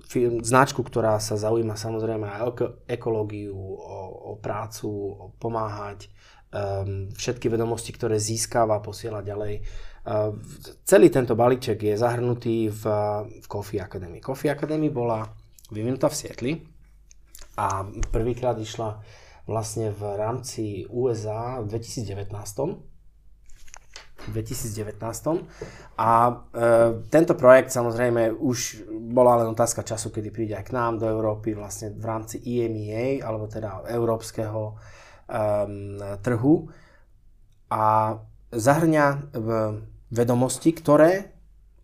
[0.07, 2.51] firm, značku, ktorá sa zaujíma samozrejme aj o
[2.87, 3.99] ekológiu, o,
[4.31, 6.07] o prácu, o pomáhať,
[6.55, 9.59] um, všetky vedomosti, ktoré získava, posiela ďalej.
[10.07, 10.39] Uh,
[10.87, 12.83] celý tento balíček je zahrnutý v,
[13.43, 14.23] v Coffee Academy.
[14.23, 15.27] Coffee Academy bola
[15.71, 16.51] vyvinutá v Sietli
[17.57, 19.01] a prvýkrát išla
[19.49, 22.89] vlastne v rámci USA v 2019
[24.27, 24.99] 2019.
[25.97, 26.33] A e,
[27.07, 31.55] tento projekt samozrejme už bola len otázka času, kedy príde aj k nám do Európy
[31.55, 34.73] vlastne v rámci EMEA, alebo teda európskeho e,
[36.19, 36.55] trhu
[37.71, 38.15] a
[38.51, 39.17] zahrňa e,
[40.11, 41.38] vedomosti, ktoré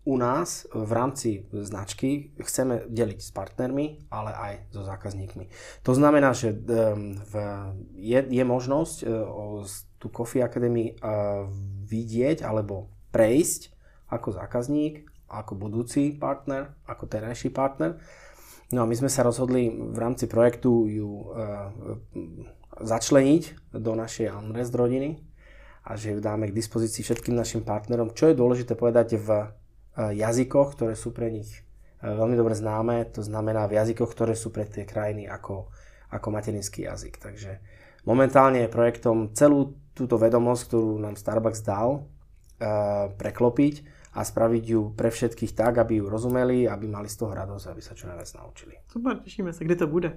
[0.06, 5.50] u nás v rámci značky chceme deliť s partnermi, ale aj so zákazníkmi.
[5.82, 7.34] To znamená, že v,
[7.98, 9.06] je, je možnosť e,
[9.98, 10.94] tú Coffee Academy
[11.90, 13.74] vidieť alebo prejsť
[14.06, 17.98] ako zákazník, ako budúci partner, ako terajší partner.
[18.70, 21.32] No a my sme sa rozhodli v rámci projektu ju
[22.76, 25.18] začleniť do našej Amrest rodiny
[25.86, 28.12] a že ju dáme k dispozícii všetkým našim partnerom.
[28.12, 29.50] Čo je dôležité povedať v
[29.96, 31.50] jazykoch, ktoré sú pre nich
[32.00, 35.72] eh, veľmi dobre známe, to znamená v jazykoch, ktoré sú pre tie krajiny ako,
[36.12, 37.16] ako materinský jazyk.
[37.16, 37.58] Takže
[38.04, 42.04] momentálne je projektom celú túto vedomosť, ktorú nám Starbucks dal,
[42.60, 47.36] eh, preklopiť a spraviť ju pre všetkých tak, aby ju rozumeli, aby mali z toho
[47.36, 48.74] radosť, aby sa čo najviac naučili.
[48.88, 49.60] Super, tešíme sa.
[49.60, 50.16] Kde to bude?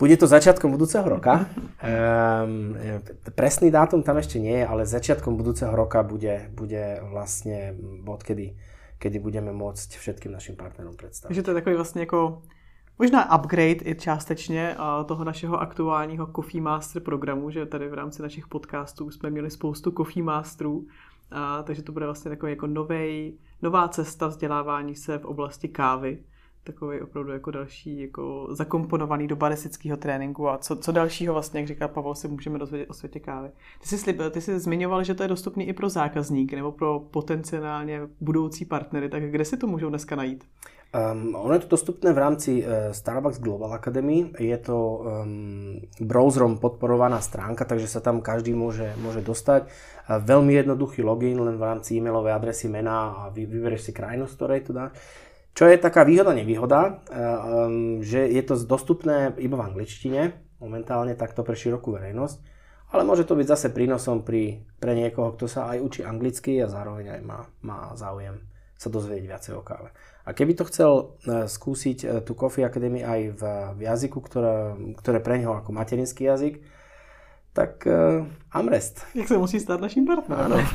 [0.00, 1.48] Bude to začiatkom budúceho roka.
[1.80, 2.72] Um,
[3.40, 8.56] presný dátum tam ešte nie je, ale začiatkom budúceho roka bude, bude vlastne bod, kedy
[9.00, 11.32] kedy budeme môcť všetkým našim partnerom představit.
[11.32, 12.42] Takže to je takový vlastně jako
[12.98, 14.76] možná upgrade i částečně
[15.06, 19.90] toho našeho aktuálního Coffee Master programu, že tady v rámci našich podcastů jsme měli spoustu
[19.90, 20.86] Coffee Masterů,
[21.64, 26.18] takže to bude vlastně takový jako novej, nová cesta vzdělávání se v oblasti kávy
[26.64, 31.68] takový opravdu jako další jako zakomponovaný do baristického tréninku a co, co dalšího vlastně, jak
[31.68, 33.50] říká Pavel, si můžeme dozvědět o světě kávy.
[33.80, 37.00] Ty jsi, slib, ty jsi zmiňoval, že to je dostupný i pro zákazníky nebo pro
[37.00, 40.44] potenciálně budoucí partnery, tak kde si to můžou dneska najít?
[40.90, 44.30] Um, ono je to dostupné v rámci uh, Starbucks Global Academy.
[44.38, 49.70] Je to um, browserom podporovaná stránka, takže sa tam každý môže, môže dostať.
[49.70, 54.26] Uh, veľmi jednoduchý login, len v rámci e-mailovej adresy, mena a vy, vyberieš si krajinu,
[54.26, 54.90] z ktorej to dáš.
[55.50, 56.80] Čo je taká výhoda, nevýhoda,
[57.10, 60.20] eh, ehm, že je to dostupné iba v angličtine,
[60.62, 62.38] momentálne takto pre širokú verejnosť,
[62.90, 66.66] ale môže to byť zase prínosom pri, pre niekoho, kto sa aj učí anglicky a
[66.66, 68.42] zároveň aj má, má záujem
[68.80, 69.92] sa dozvedieť viacej o káve.
[70.24, 70.90] A keby to chcel
[71.28, 73.42] eh, skúsiť eh, tú Coffee Academy aj v,
[73.84, 76.64] jazyku, ktoré, ktoré pre neho ako materinský jazyk,
[77.52, 79.00] tak uh, Amrest.
[79.14, 80.52] Jak se musí stát naším partnerem.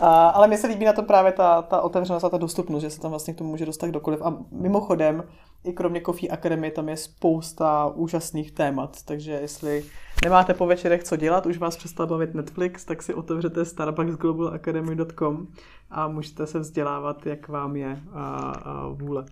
[0.00, 2.90] a, ale mně se líbí na tom právě ta, ta otevřenost a ta dostupnost, že
[2.90, 4.22] se tam vlastně k tomu může dostat kdokoliv.
[4.22, 5.24] A mimochodem,
[5.64, 9.84] i kromě Coffee Academy tam je spousta úžasných témat, takže jestli
[10.24, 15.46] nemáte po večerech co dělat, už vás přestal bavit Netflix, tak si otevřete starbucksglobalacademy.com
[15.90, 19.24] a můžete se vzdělávat, jak vám je a, a vůle.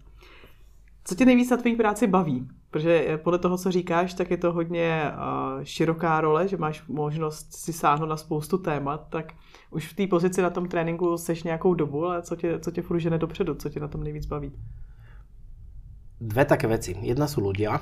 [1.05, 2.49] Co tě nejvíc na tvojí práci baví?
[2.71, 7.55] Protože podle toho, co říkáš, tak je to hodně uh, široká role, že máš možnost
[7.55, 9.33] si sáhnout na spoustu témat, tak
[9.71, 12.83] už v té pozici na tom tréninku seš nějakou dobu, ale co tě, co tě
[12.83, 14.53] furt žene dopředu, co tě na tom nejvíc baví?
[16.21, 16.97] Dve také veci.
[17.05, 17.77] Jedna sú ľudia,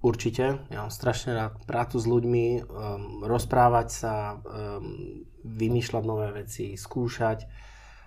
[0.00, 0.64] určite.
[0.72, 7.44] Ja mám strašne rád prácu s ľuďmi, um, rozprávať sa, um, vymýšľať nové veci, skúšať.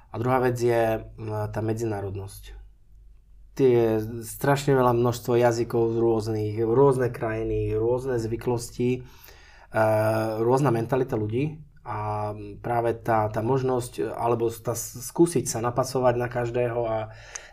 [0.10, 2.61] A druhá vec je um, tá medzinárodnosť
[3.62, 9.06] tie strašne veľa množstvo jazykov rôznych, rôzne krajiny, rôzne zvyklosti,
[10.42, 12.30] rôzna mentalita ľudí A
[12.62, 16.98] práve tá, tá možnosť, alebo tá skúsiť sa napasovať na každého a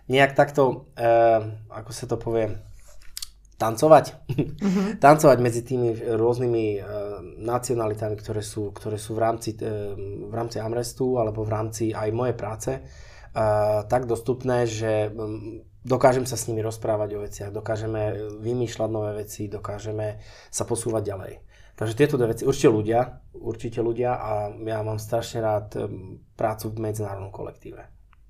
[0.08, 1.08] nejak takto, e,
[1.72, 2.52] ako sa to povie,
[3.58, 4.04] tancovať.
[4.30, 4.86] Mm-hmm.
[5.04, 6.80] tancovať medzi tými rôznymi e,
[7.42, 9.74] nacionalitami, ktoré sú, ktoré sú v rámci, e,
[10.28, 12.80] v rámci Amrestu alebo v rámci aj mojej práce e,
[13.84, 15.10] tak dostupné, že
[15.84, 20.18] dokážem sa s nimi rozprávať o veciach, dokážeme vymýšľať nové veci, dokážeme
[20.50, 21.32] sa posúvať ďalej.
[21.78, 25.78] Takže tieto dve veci, určite ľudia, určite ľudia a ja mám strašne rád
[26.34, 27.86] prácu v medzinárodnom kolektíve.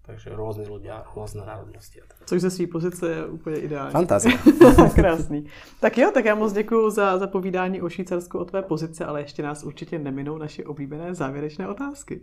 [0.09, 2.01] Takže rôzni ľudia, rôzne národnosti.
[2.25, 3.93] Což ze své pozice je úplně ideální.
[3.93, 4.39] Fantázia.
[4.95, 5.45] Krásný.
[5.81, 9.21] Tak jo, tak já moc děkuji za, za povídání o Švýcarsku, o tvé pozice, ale
[9.21, 12.21] ještě nás určitě neminou naše oblíbené závěrečné otázky.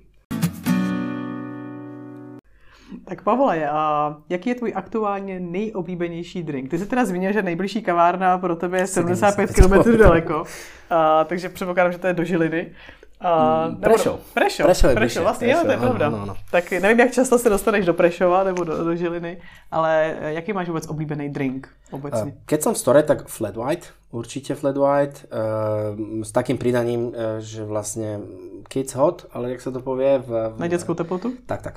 [3.06, 6.70] Tak Pavle, a jaký je tvůj aktuálně nejoblíbenější drink?
[6.70, 10.43] Ty jsi teda zmínil, že nejbližší kavárna pro tebe je 75 km daleko,
[10.89, 12.72] a, takže předpokládám, že to je do Žiliny.
[13.16, 14.20] Uh, Prešov.
[14.36, 14.66] Prešov.
[14.66, 16.10] Prešov, je Prešov, vlastně, Prešov, jo, to je pravda.
[16.10, 16.36] No, no, no.
[16.52, 19.38] Tak nevím, jak často se dostaneš do Prešova nebo do, do Žiliny,
[19.72, 22.32] ale eh, jaký máš vůbec oblíbený drink obecně?
[22.32, 27.08] Uh, keď som v store, tak flat white, určite flat white, uh, s takým pridaním,
[27.08, 28.20] uh, že vlastne
[28.68, 30.20] kids hot, ale jak sa to povie?
[30.20, 31.34] V, v, Na detskou teplotu?
[31.46, 31.76] Tak, tak.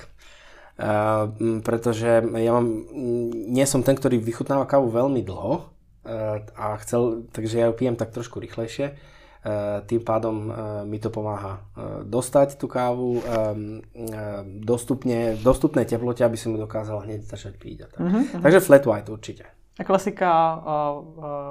[0.78, 2.86] Uh, pretože ja mám,
[3.50, 7.98] nie som ten, ktorý vychutnáva kávu veľmi dlho uh, a chcel, takže ja ju pijem
[7.98, 8.94] tak trošku rýchlejšie
[9.38, 10.50] Eh, tým pádom
[10.84, 11.62] mi to pomáha
[12.02, 13.22] dostať tú kávu
[14.66, 17.76] dostupne, v dostupnej teplote, aby som ju dokázal hneď začať piť.
[17.86, 18.02] tak.
[18.02, 18.42] Uh-huh.
[18.42, 19.46] Takže flat white určite.
[19.78, 20.58] A klasika,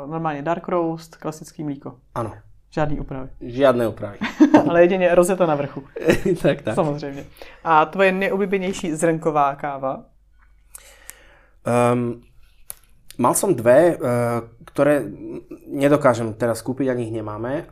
[0.03, 1.95] normálne dark roast, klasický mlíko.
[2.11, 2.36] Áno.
[2.78, 3.30] Žádný úpravy.
[3.41, 4.17] Žiadne úpravy.
[4.69, 5.84] Ale jedině rozeta na vrchu.
[6.41, 6.75] tak, tak.
[6.75, 7.25] Samozřejmě.
[7.63, 10.05] A tvoje nejoblíbenější zrnková káva?
[11.65, 12.21] Um,
[13.17, 14.45] mal som dve, uh,
[14.78, 15.09] ktoré
[15.65, 17.65] nedokážem teraz kúpiť, ani ich nemáme,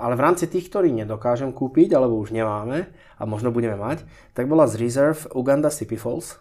[0.00, 2.88] ale v rámci tých, ktorí nedokážem kúpiť, alebo už nemáme
[3.20, 6.40] a možno budeme mať, tak bola z Reserve Uganda Sippy Falls.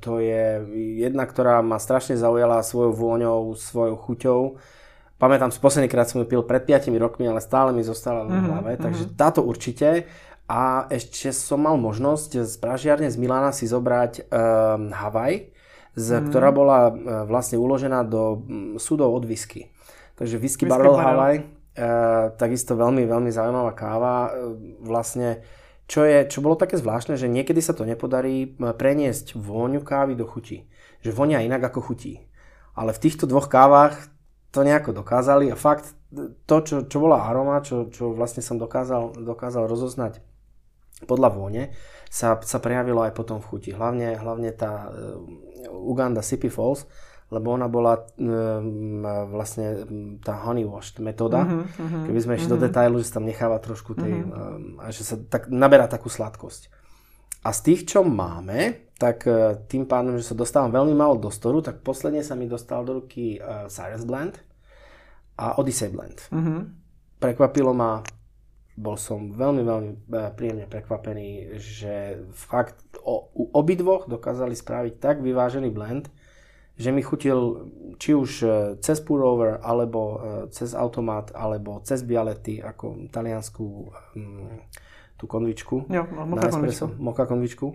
[0.00, 0.64] To je
[1.04, 4.40] jedna, ktorá ma strašne zaujala svojou vôňou, svojou chuťou.
[5.18, 8.38] Pamätám, z posledný krát som ju pil pred 5 rokmi, ale stále mi zostala v
[8.38, 8.84] mhm, hlave, mm-hmm.
[8.86, 10.06] takže táto určite.
[10.48, 15.52] A ešte som mal možnosť z pražiarne z Milana si zobrať um, Havaj,
[15.98, 16.24] z, mm.
[16.30, 16.92] ktorá bola e,
[17.26, 18.46] vlastne uložená do
[18.78, 19.68] súdov od whisky.
[20.14, 21.44] Takže whisky, whisky barrel Hawaii, e,
[22.38, 24.30] takisto veľmi, veľmi zaujímavá káva.
[24.30, 24.56] E,
[24.86, 25.42] vlastne,
[25.90, 30.24] čo, je, čo bolo také zvláštne, že niekedy sa to nepodarí preniesť vôňu kávy do
[30.24, 30.70] chuti.
[31.02, 32.24] Že vonia inak ako chutí.
[32.78, 33.98] Ale v týchto dvoch kávach
[34.50, 35.92] to nejako dokázali a fakt
[36.48, 40.24] to, čo, čo bola aroma, čo, čo vlastne som dokázal, dokázal rozoznať
[41.04, 41.62] podľa vône,
[42.10, 43.70] sa, sa prejavilo aj potom v chuti.
[43.70, 44.88] Hlavne, hlavne tá
[45.70, 46.88] Uganda Sippy Falls,
[47.28, 49.84] lebo ona bola um, vlastne
[50.24, 51.44] tá honey washed metóda.
[51.44, 52.56] Uh-huh, uh-huh, Keby sme išli uh-huh.
[52.56, 54.80] do detailu, že sa tam necháva trošku tej, uh-huh.
[54.80, 56.72] um, a že sa tak naberá takú sladkosť.
[57.44, 61.30] A z tých, čo máme, tak uh, tým pádom, že sa dostávam veľmi málo do
[61.30, 64.42] storu, tak posledne sa mi dostal do ruky uh, Cyrus Blend
[65.38, 66.18] a Odyssey Blend.
[66.34, 66.66] Uh-huh.
[67.22, 68.02] Prekvapilo ma,
[68.74, 75.22] bol som veľmi, veľmi uh, príjemne prekvapený, že fakt o, u obidvoch dokázali spraviť tak
[75.22, 76.10] vyvážený blend,
[76.78, 80.16] že mi chutil či už e, cez pour-over, alebo e,
[80.54, 83.66] cez automat, alebo cez bialetti, ako taliansku
[84.14, 84.62] um,
[85.18, 85.90] tú konvičku.
[85.90, 86.86] Jo, no, moka konvičku.
[87.02, 87.66] Moka konvičku.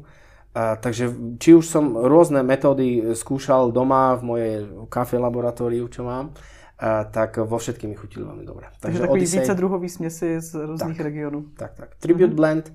[0.54, 1.10] A, takže
[1.42, 6.30] či už som rôzne metódy skúšal doma v mojej kafe laboratóriu, čo mám,
[6.78, 8.70] a, tak vo všetkých mi chutili veľmi dobre.
[8.78, 9.40] Takže, takže takový Odyssey...
[9.42, 11.58] více druhový smiesi z rôznych regiónov.
[11.58, 11.90] Tak, tak.
[11.98, 12.38] Tribute uh-huh.
[12.38, 12.66] blend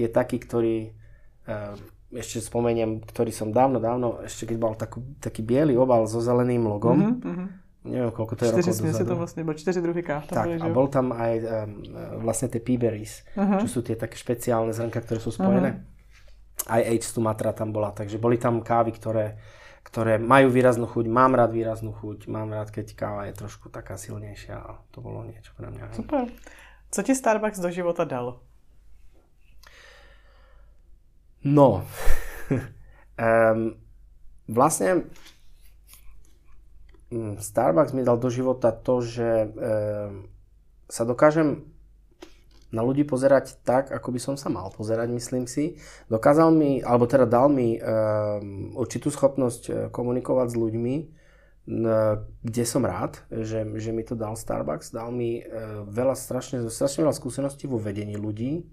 [0.00, 0.96] je taký, ktorý
[1.44, 1.76] uh,
[2.16, 6.64] ešte spomeniem, ktorý som dávno, dávno, ešte keď mal takú, taký biely obal so zeleným
[6.64, 7.46] logom, mm-hmm.
[7.90, 9.10] neviem koľko to je rokov dozadu.
[9.12, 10.24] to vlastne, bol 4 druhy káv.
[10.24, 11.46] Tak, boli, a bol tam aj um,
[12.24, 13.60] vlastne tie peaberries, uh-huh.
[13.60, 15.70] čo sú tie také špeciálne zrnka, ktoré sú spojené.
[15.76, 15.95] Uh-huh.
[16.66, 19.38] Aj H Sumatra tam bola, takže boli tam kávy, ktoré,
[19.86, 23.94] ktoré majú výraznú chuť, mám rád výraznú chuť, mám rád, keď káva je trošku taká
[23.94, 25.94] silnejšia a to bolo niečo pre mňa.
[25.94, 26.26] Super.
[26.90, 28.42] Co ti Starbucks do života dal?
[31.46, 31.86] No,
[33.22, 33.78] um,
[34.50, 35.06] vlastne
[37.14, 40.26] mm, Starbucks mi dal do života to, že um,
[40.90, 41.75] sa dokážem
[42.76, 45.80] na ľudí pozerať tak, ako by som sa mal pozerať, myslím si.
[46.12, 50.96] Dokázal mi, alebo teda dal mi um, určitú schopnosť e, komunikovať s ľuďmi,
[52.46, 54.94] kde som rád, že, že mi to dal Starbucks.
[54.94, 55.42] Dal mi
[55.90, 58.70] veľa, strašne, strašne veľa skúseností vo vedení ľudí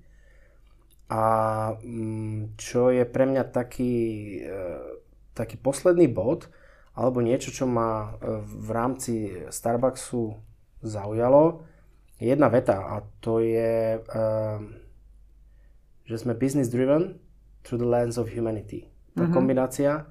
[1.10, 1.26] a
[1.74, 3.96] mm, čo je pre mňa taký,
[5.34, 6.54] taký posledný bod,
[6.94, 8.14] alebo niečo, čo ma
[8.46, 10.38] v rámci Starbucksu
[10.86, 11.66] zaujalo,
[12.20, 14.22] jedna veta a to je, e,
[16.06, 17.20] že sme business driven
[17.64, 18.92] through the lens of humanity.
[19.14, 19.34] Tá mm-hmm.
[19.34, 20.10] kombinácia,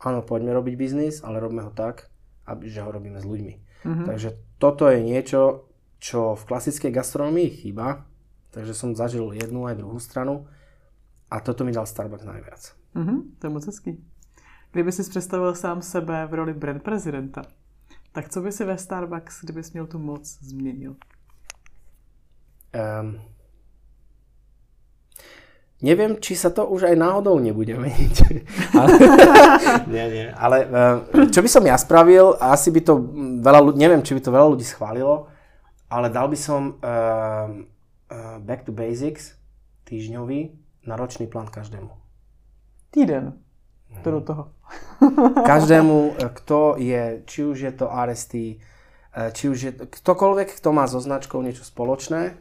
[0.00, 2.08] áno, poďme robiť biznis, ale robíme ho tak,
[2.46, 3.54] aby, že ho robíme s ľuďmi.
[3.84, 4.06] Mm-hmm.
[4.08, 5.68] Takže toto je niečo,
[6.00, 8.04] čo v klasickej gastronomii chýba.
[8.54, 10.46] Takže som zažil jednu aj druhú stranu
[11.26, 12.62] a toto mi dal Starbucks najviac.
[12.94, 13.92] Mm-hmm, to je moc hezký.
[14.72, 17.42] Kdyby si představil sám sebe v roli brand prezidenta,
[18.12, 20.96] tak co by si ve Starbucks, kdybys měl tu moc, změnil?
[22.74, 23.22] Um,
[25.84, 28.16] Neviem, či sa to už aj náhodou nebude meniť.
[28.72, 28.90] ale,
[29.92, 30.26] nie, nie.
[30.32, 30.96] Ale eh,
[31.28, 32.94] čo by som ja spravil, asi by to
[33.44, 35.28] veľa ľudí, neviem, či by to veľa ľudí schválilo,
[35.92, 39.36] ale dal by som uh, uh, back to basics
[39.84, 40.56] týždňový
[40.88, 41.92] na ročný plán každému.
[42.88, 43.36] Týden.
[44.02, 44.42] To do toho.
[45.52, 48.34] každému, kto je, či už je to RST,
[49.36, 52.34] či už je ktokoľvek, kto má so značkou niečo spoločné,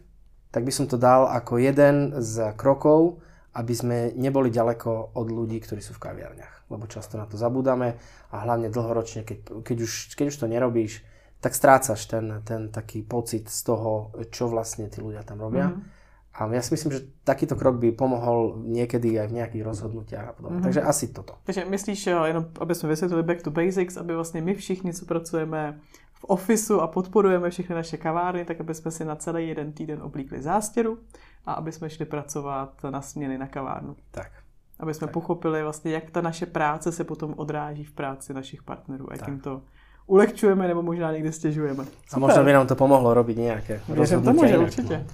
[0.53, 3.25] tak by som to dal ako jeden z krokov,
[3.57, 6.69] aby sme neboli ďaleko od ľudí, ktorí sú v kaviarniach.
[6.69, 7.97] Lebo často na to zabúdame
[8.29, 11.01] a hlavne dlhoročne, keď, keď, už, keď už to nerobíš,
[11.41, 15.73] tak strácaš ten, ten taký pocit z toho, čo vlastne tí ľudia tam robia.
[15.73, 16.01] Mm-hmm.
[16.33, 20.33] A ja si myslím, že takýto krok by pomohol niekedy aj v nejakých rozhodnutiach a
[20.33, 20.61] podobne.
[20.61, 20.65] Mm-hmm.
[20.69, 21.37] Takže asi toto.
[21.45, 25.77] Takže myslíš, jenom aby sme vysvětlili back to basics, aby vlastně my všichni, co pracujeme
[26.23, 30.01] v ofisu a podporujeme všechny naše kavárny, tak aby jsme si na celý jeden týden
[30.01, 30.97] oblíkli zástěru
[31.45, 33.95] a aby jsme šli pracovat na směny na kavárnu.
[34.11, 34.31] Tak.
[34.79, 35.13] Aby jsme tak.
[35.13, 39.39] pochopili vlastně, jak ta naše práce se potom odráží v práci našich partnerů a jim
[39.39, 39.61] to
[40.07, 41.85] ulehčujeme nebo možná někdy stěžujeme.
[41.85, 41.99] Super.
[42.13, 45.05] A možná by nám to pomohlo robit nějaké Věřím tomu, že určitě.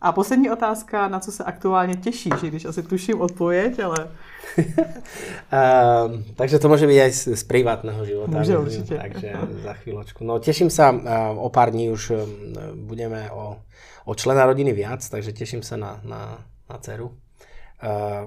[0.00, 4.08] A poslední otázka, na co se aktuálně těšíš, když asi tuším odpověď, ale...
[4.58, 4.64] uh,
[6.36, 8.38] takže to může být aj z, z privátného života.
[8.38, 8.94] Může určitě.
[8.94, 9.32] Takže
[9.62, 10.24] za chvíľočku.
[10.24, 11.02] No teším sa, uh,
[11.42, 12.18] o pár dní už um,
[12.86, 13.58] budeme o,
[14.04, 16.38] o člena rodiny viac, takže teším sa na, na,
[16.70, 17.10] na dceru.
[17.82, 18.26] Uh,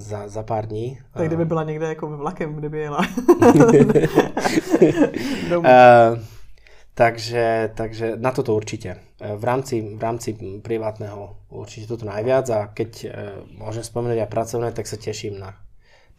[0.00, 0.98] za, za pár dní.
[1.12, 3.00] Tak kdyby byla někde jako vlakem, kdyby jela.
[5.56, 5.64] uh,
[6.94, 9.00] Takže, takže na toto určite.
[9.16, 13.08] E, v rámci, v rámci privátneho určite toto najviac a keď e,
[13.56, 15.56] môžem spomenúť aj pracovné, tak sa teším na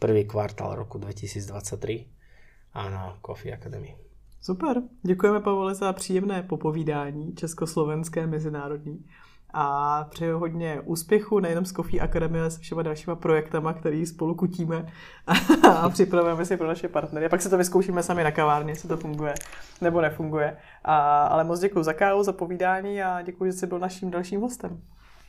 [0.02, 3.94] prvý kvartál roku 2023 a na Coffee Academy.
[4.40, 9.06] Super, děkujeme Pavole za příjemné popovídání československé mezinárodní
[9.54, 14.34] a přeju hodně úspěchu nejenom s Coffee Academy, ale se všema dalšíma projektama, který spolu
[14.34, 14.86] kutíme
[15.70, 17.26] a, připravujeme si pro naše partnery.
[17.26, 19.34] A pak si to vyzkoušíme sami na kavárně, jestli to funguje
[19.80, 20.56] nebo nefunguje.
[20.84, 24.40] A, ale moc děkuji za kávu, za povídání a děkuji, že jsi byl naším dalším
[24.40, 24.80] hostem.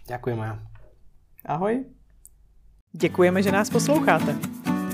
[0.08, 0.60] Děkuji, Maja.
[1.46, 1.86] Ahoj.
[2.92, 4.36] Děkujeme, že nás posloucháte.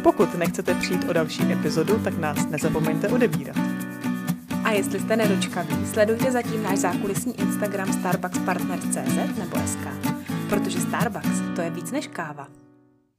[0.04, 3.71] Pokud nechcete přijít o další epizodu, tak nás nezapomeňte odebírat.
[4.72, 9.88] A jestli jste nedočkaví, sledujte zatím náš zákulisní Instagram starbuckspartners.cz nebo SK,
[10.50, 12.61] protože Starbucks to je víc než káva.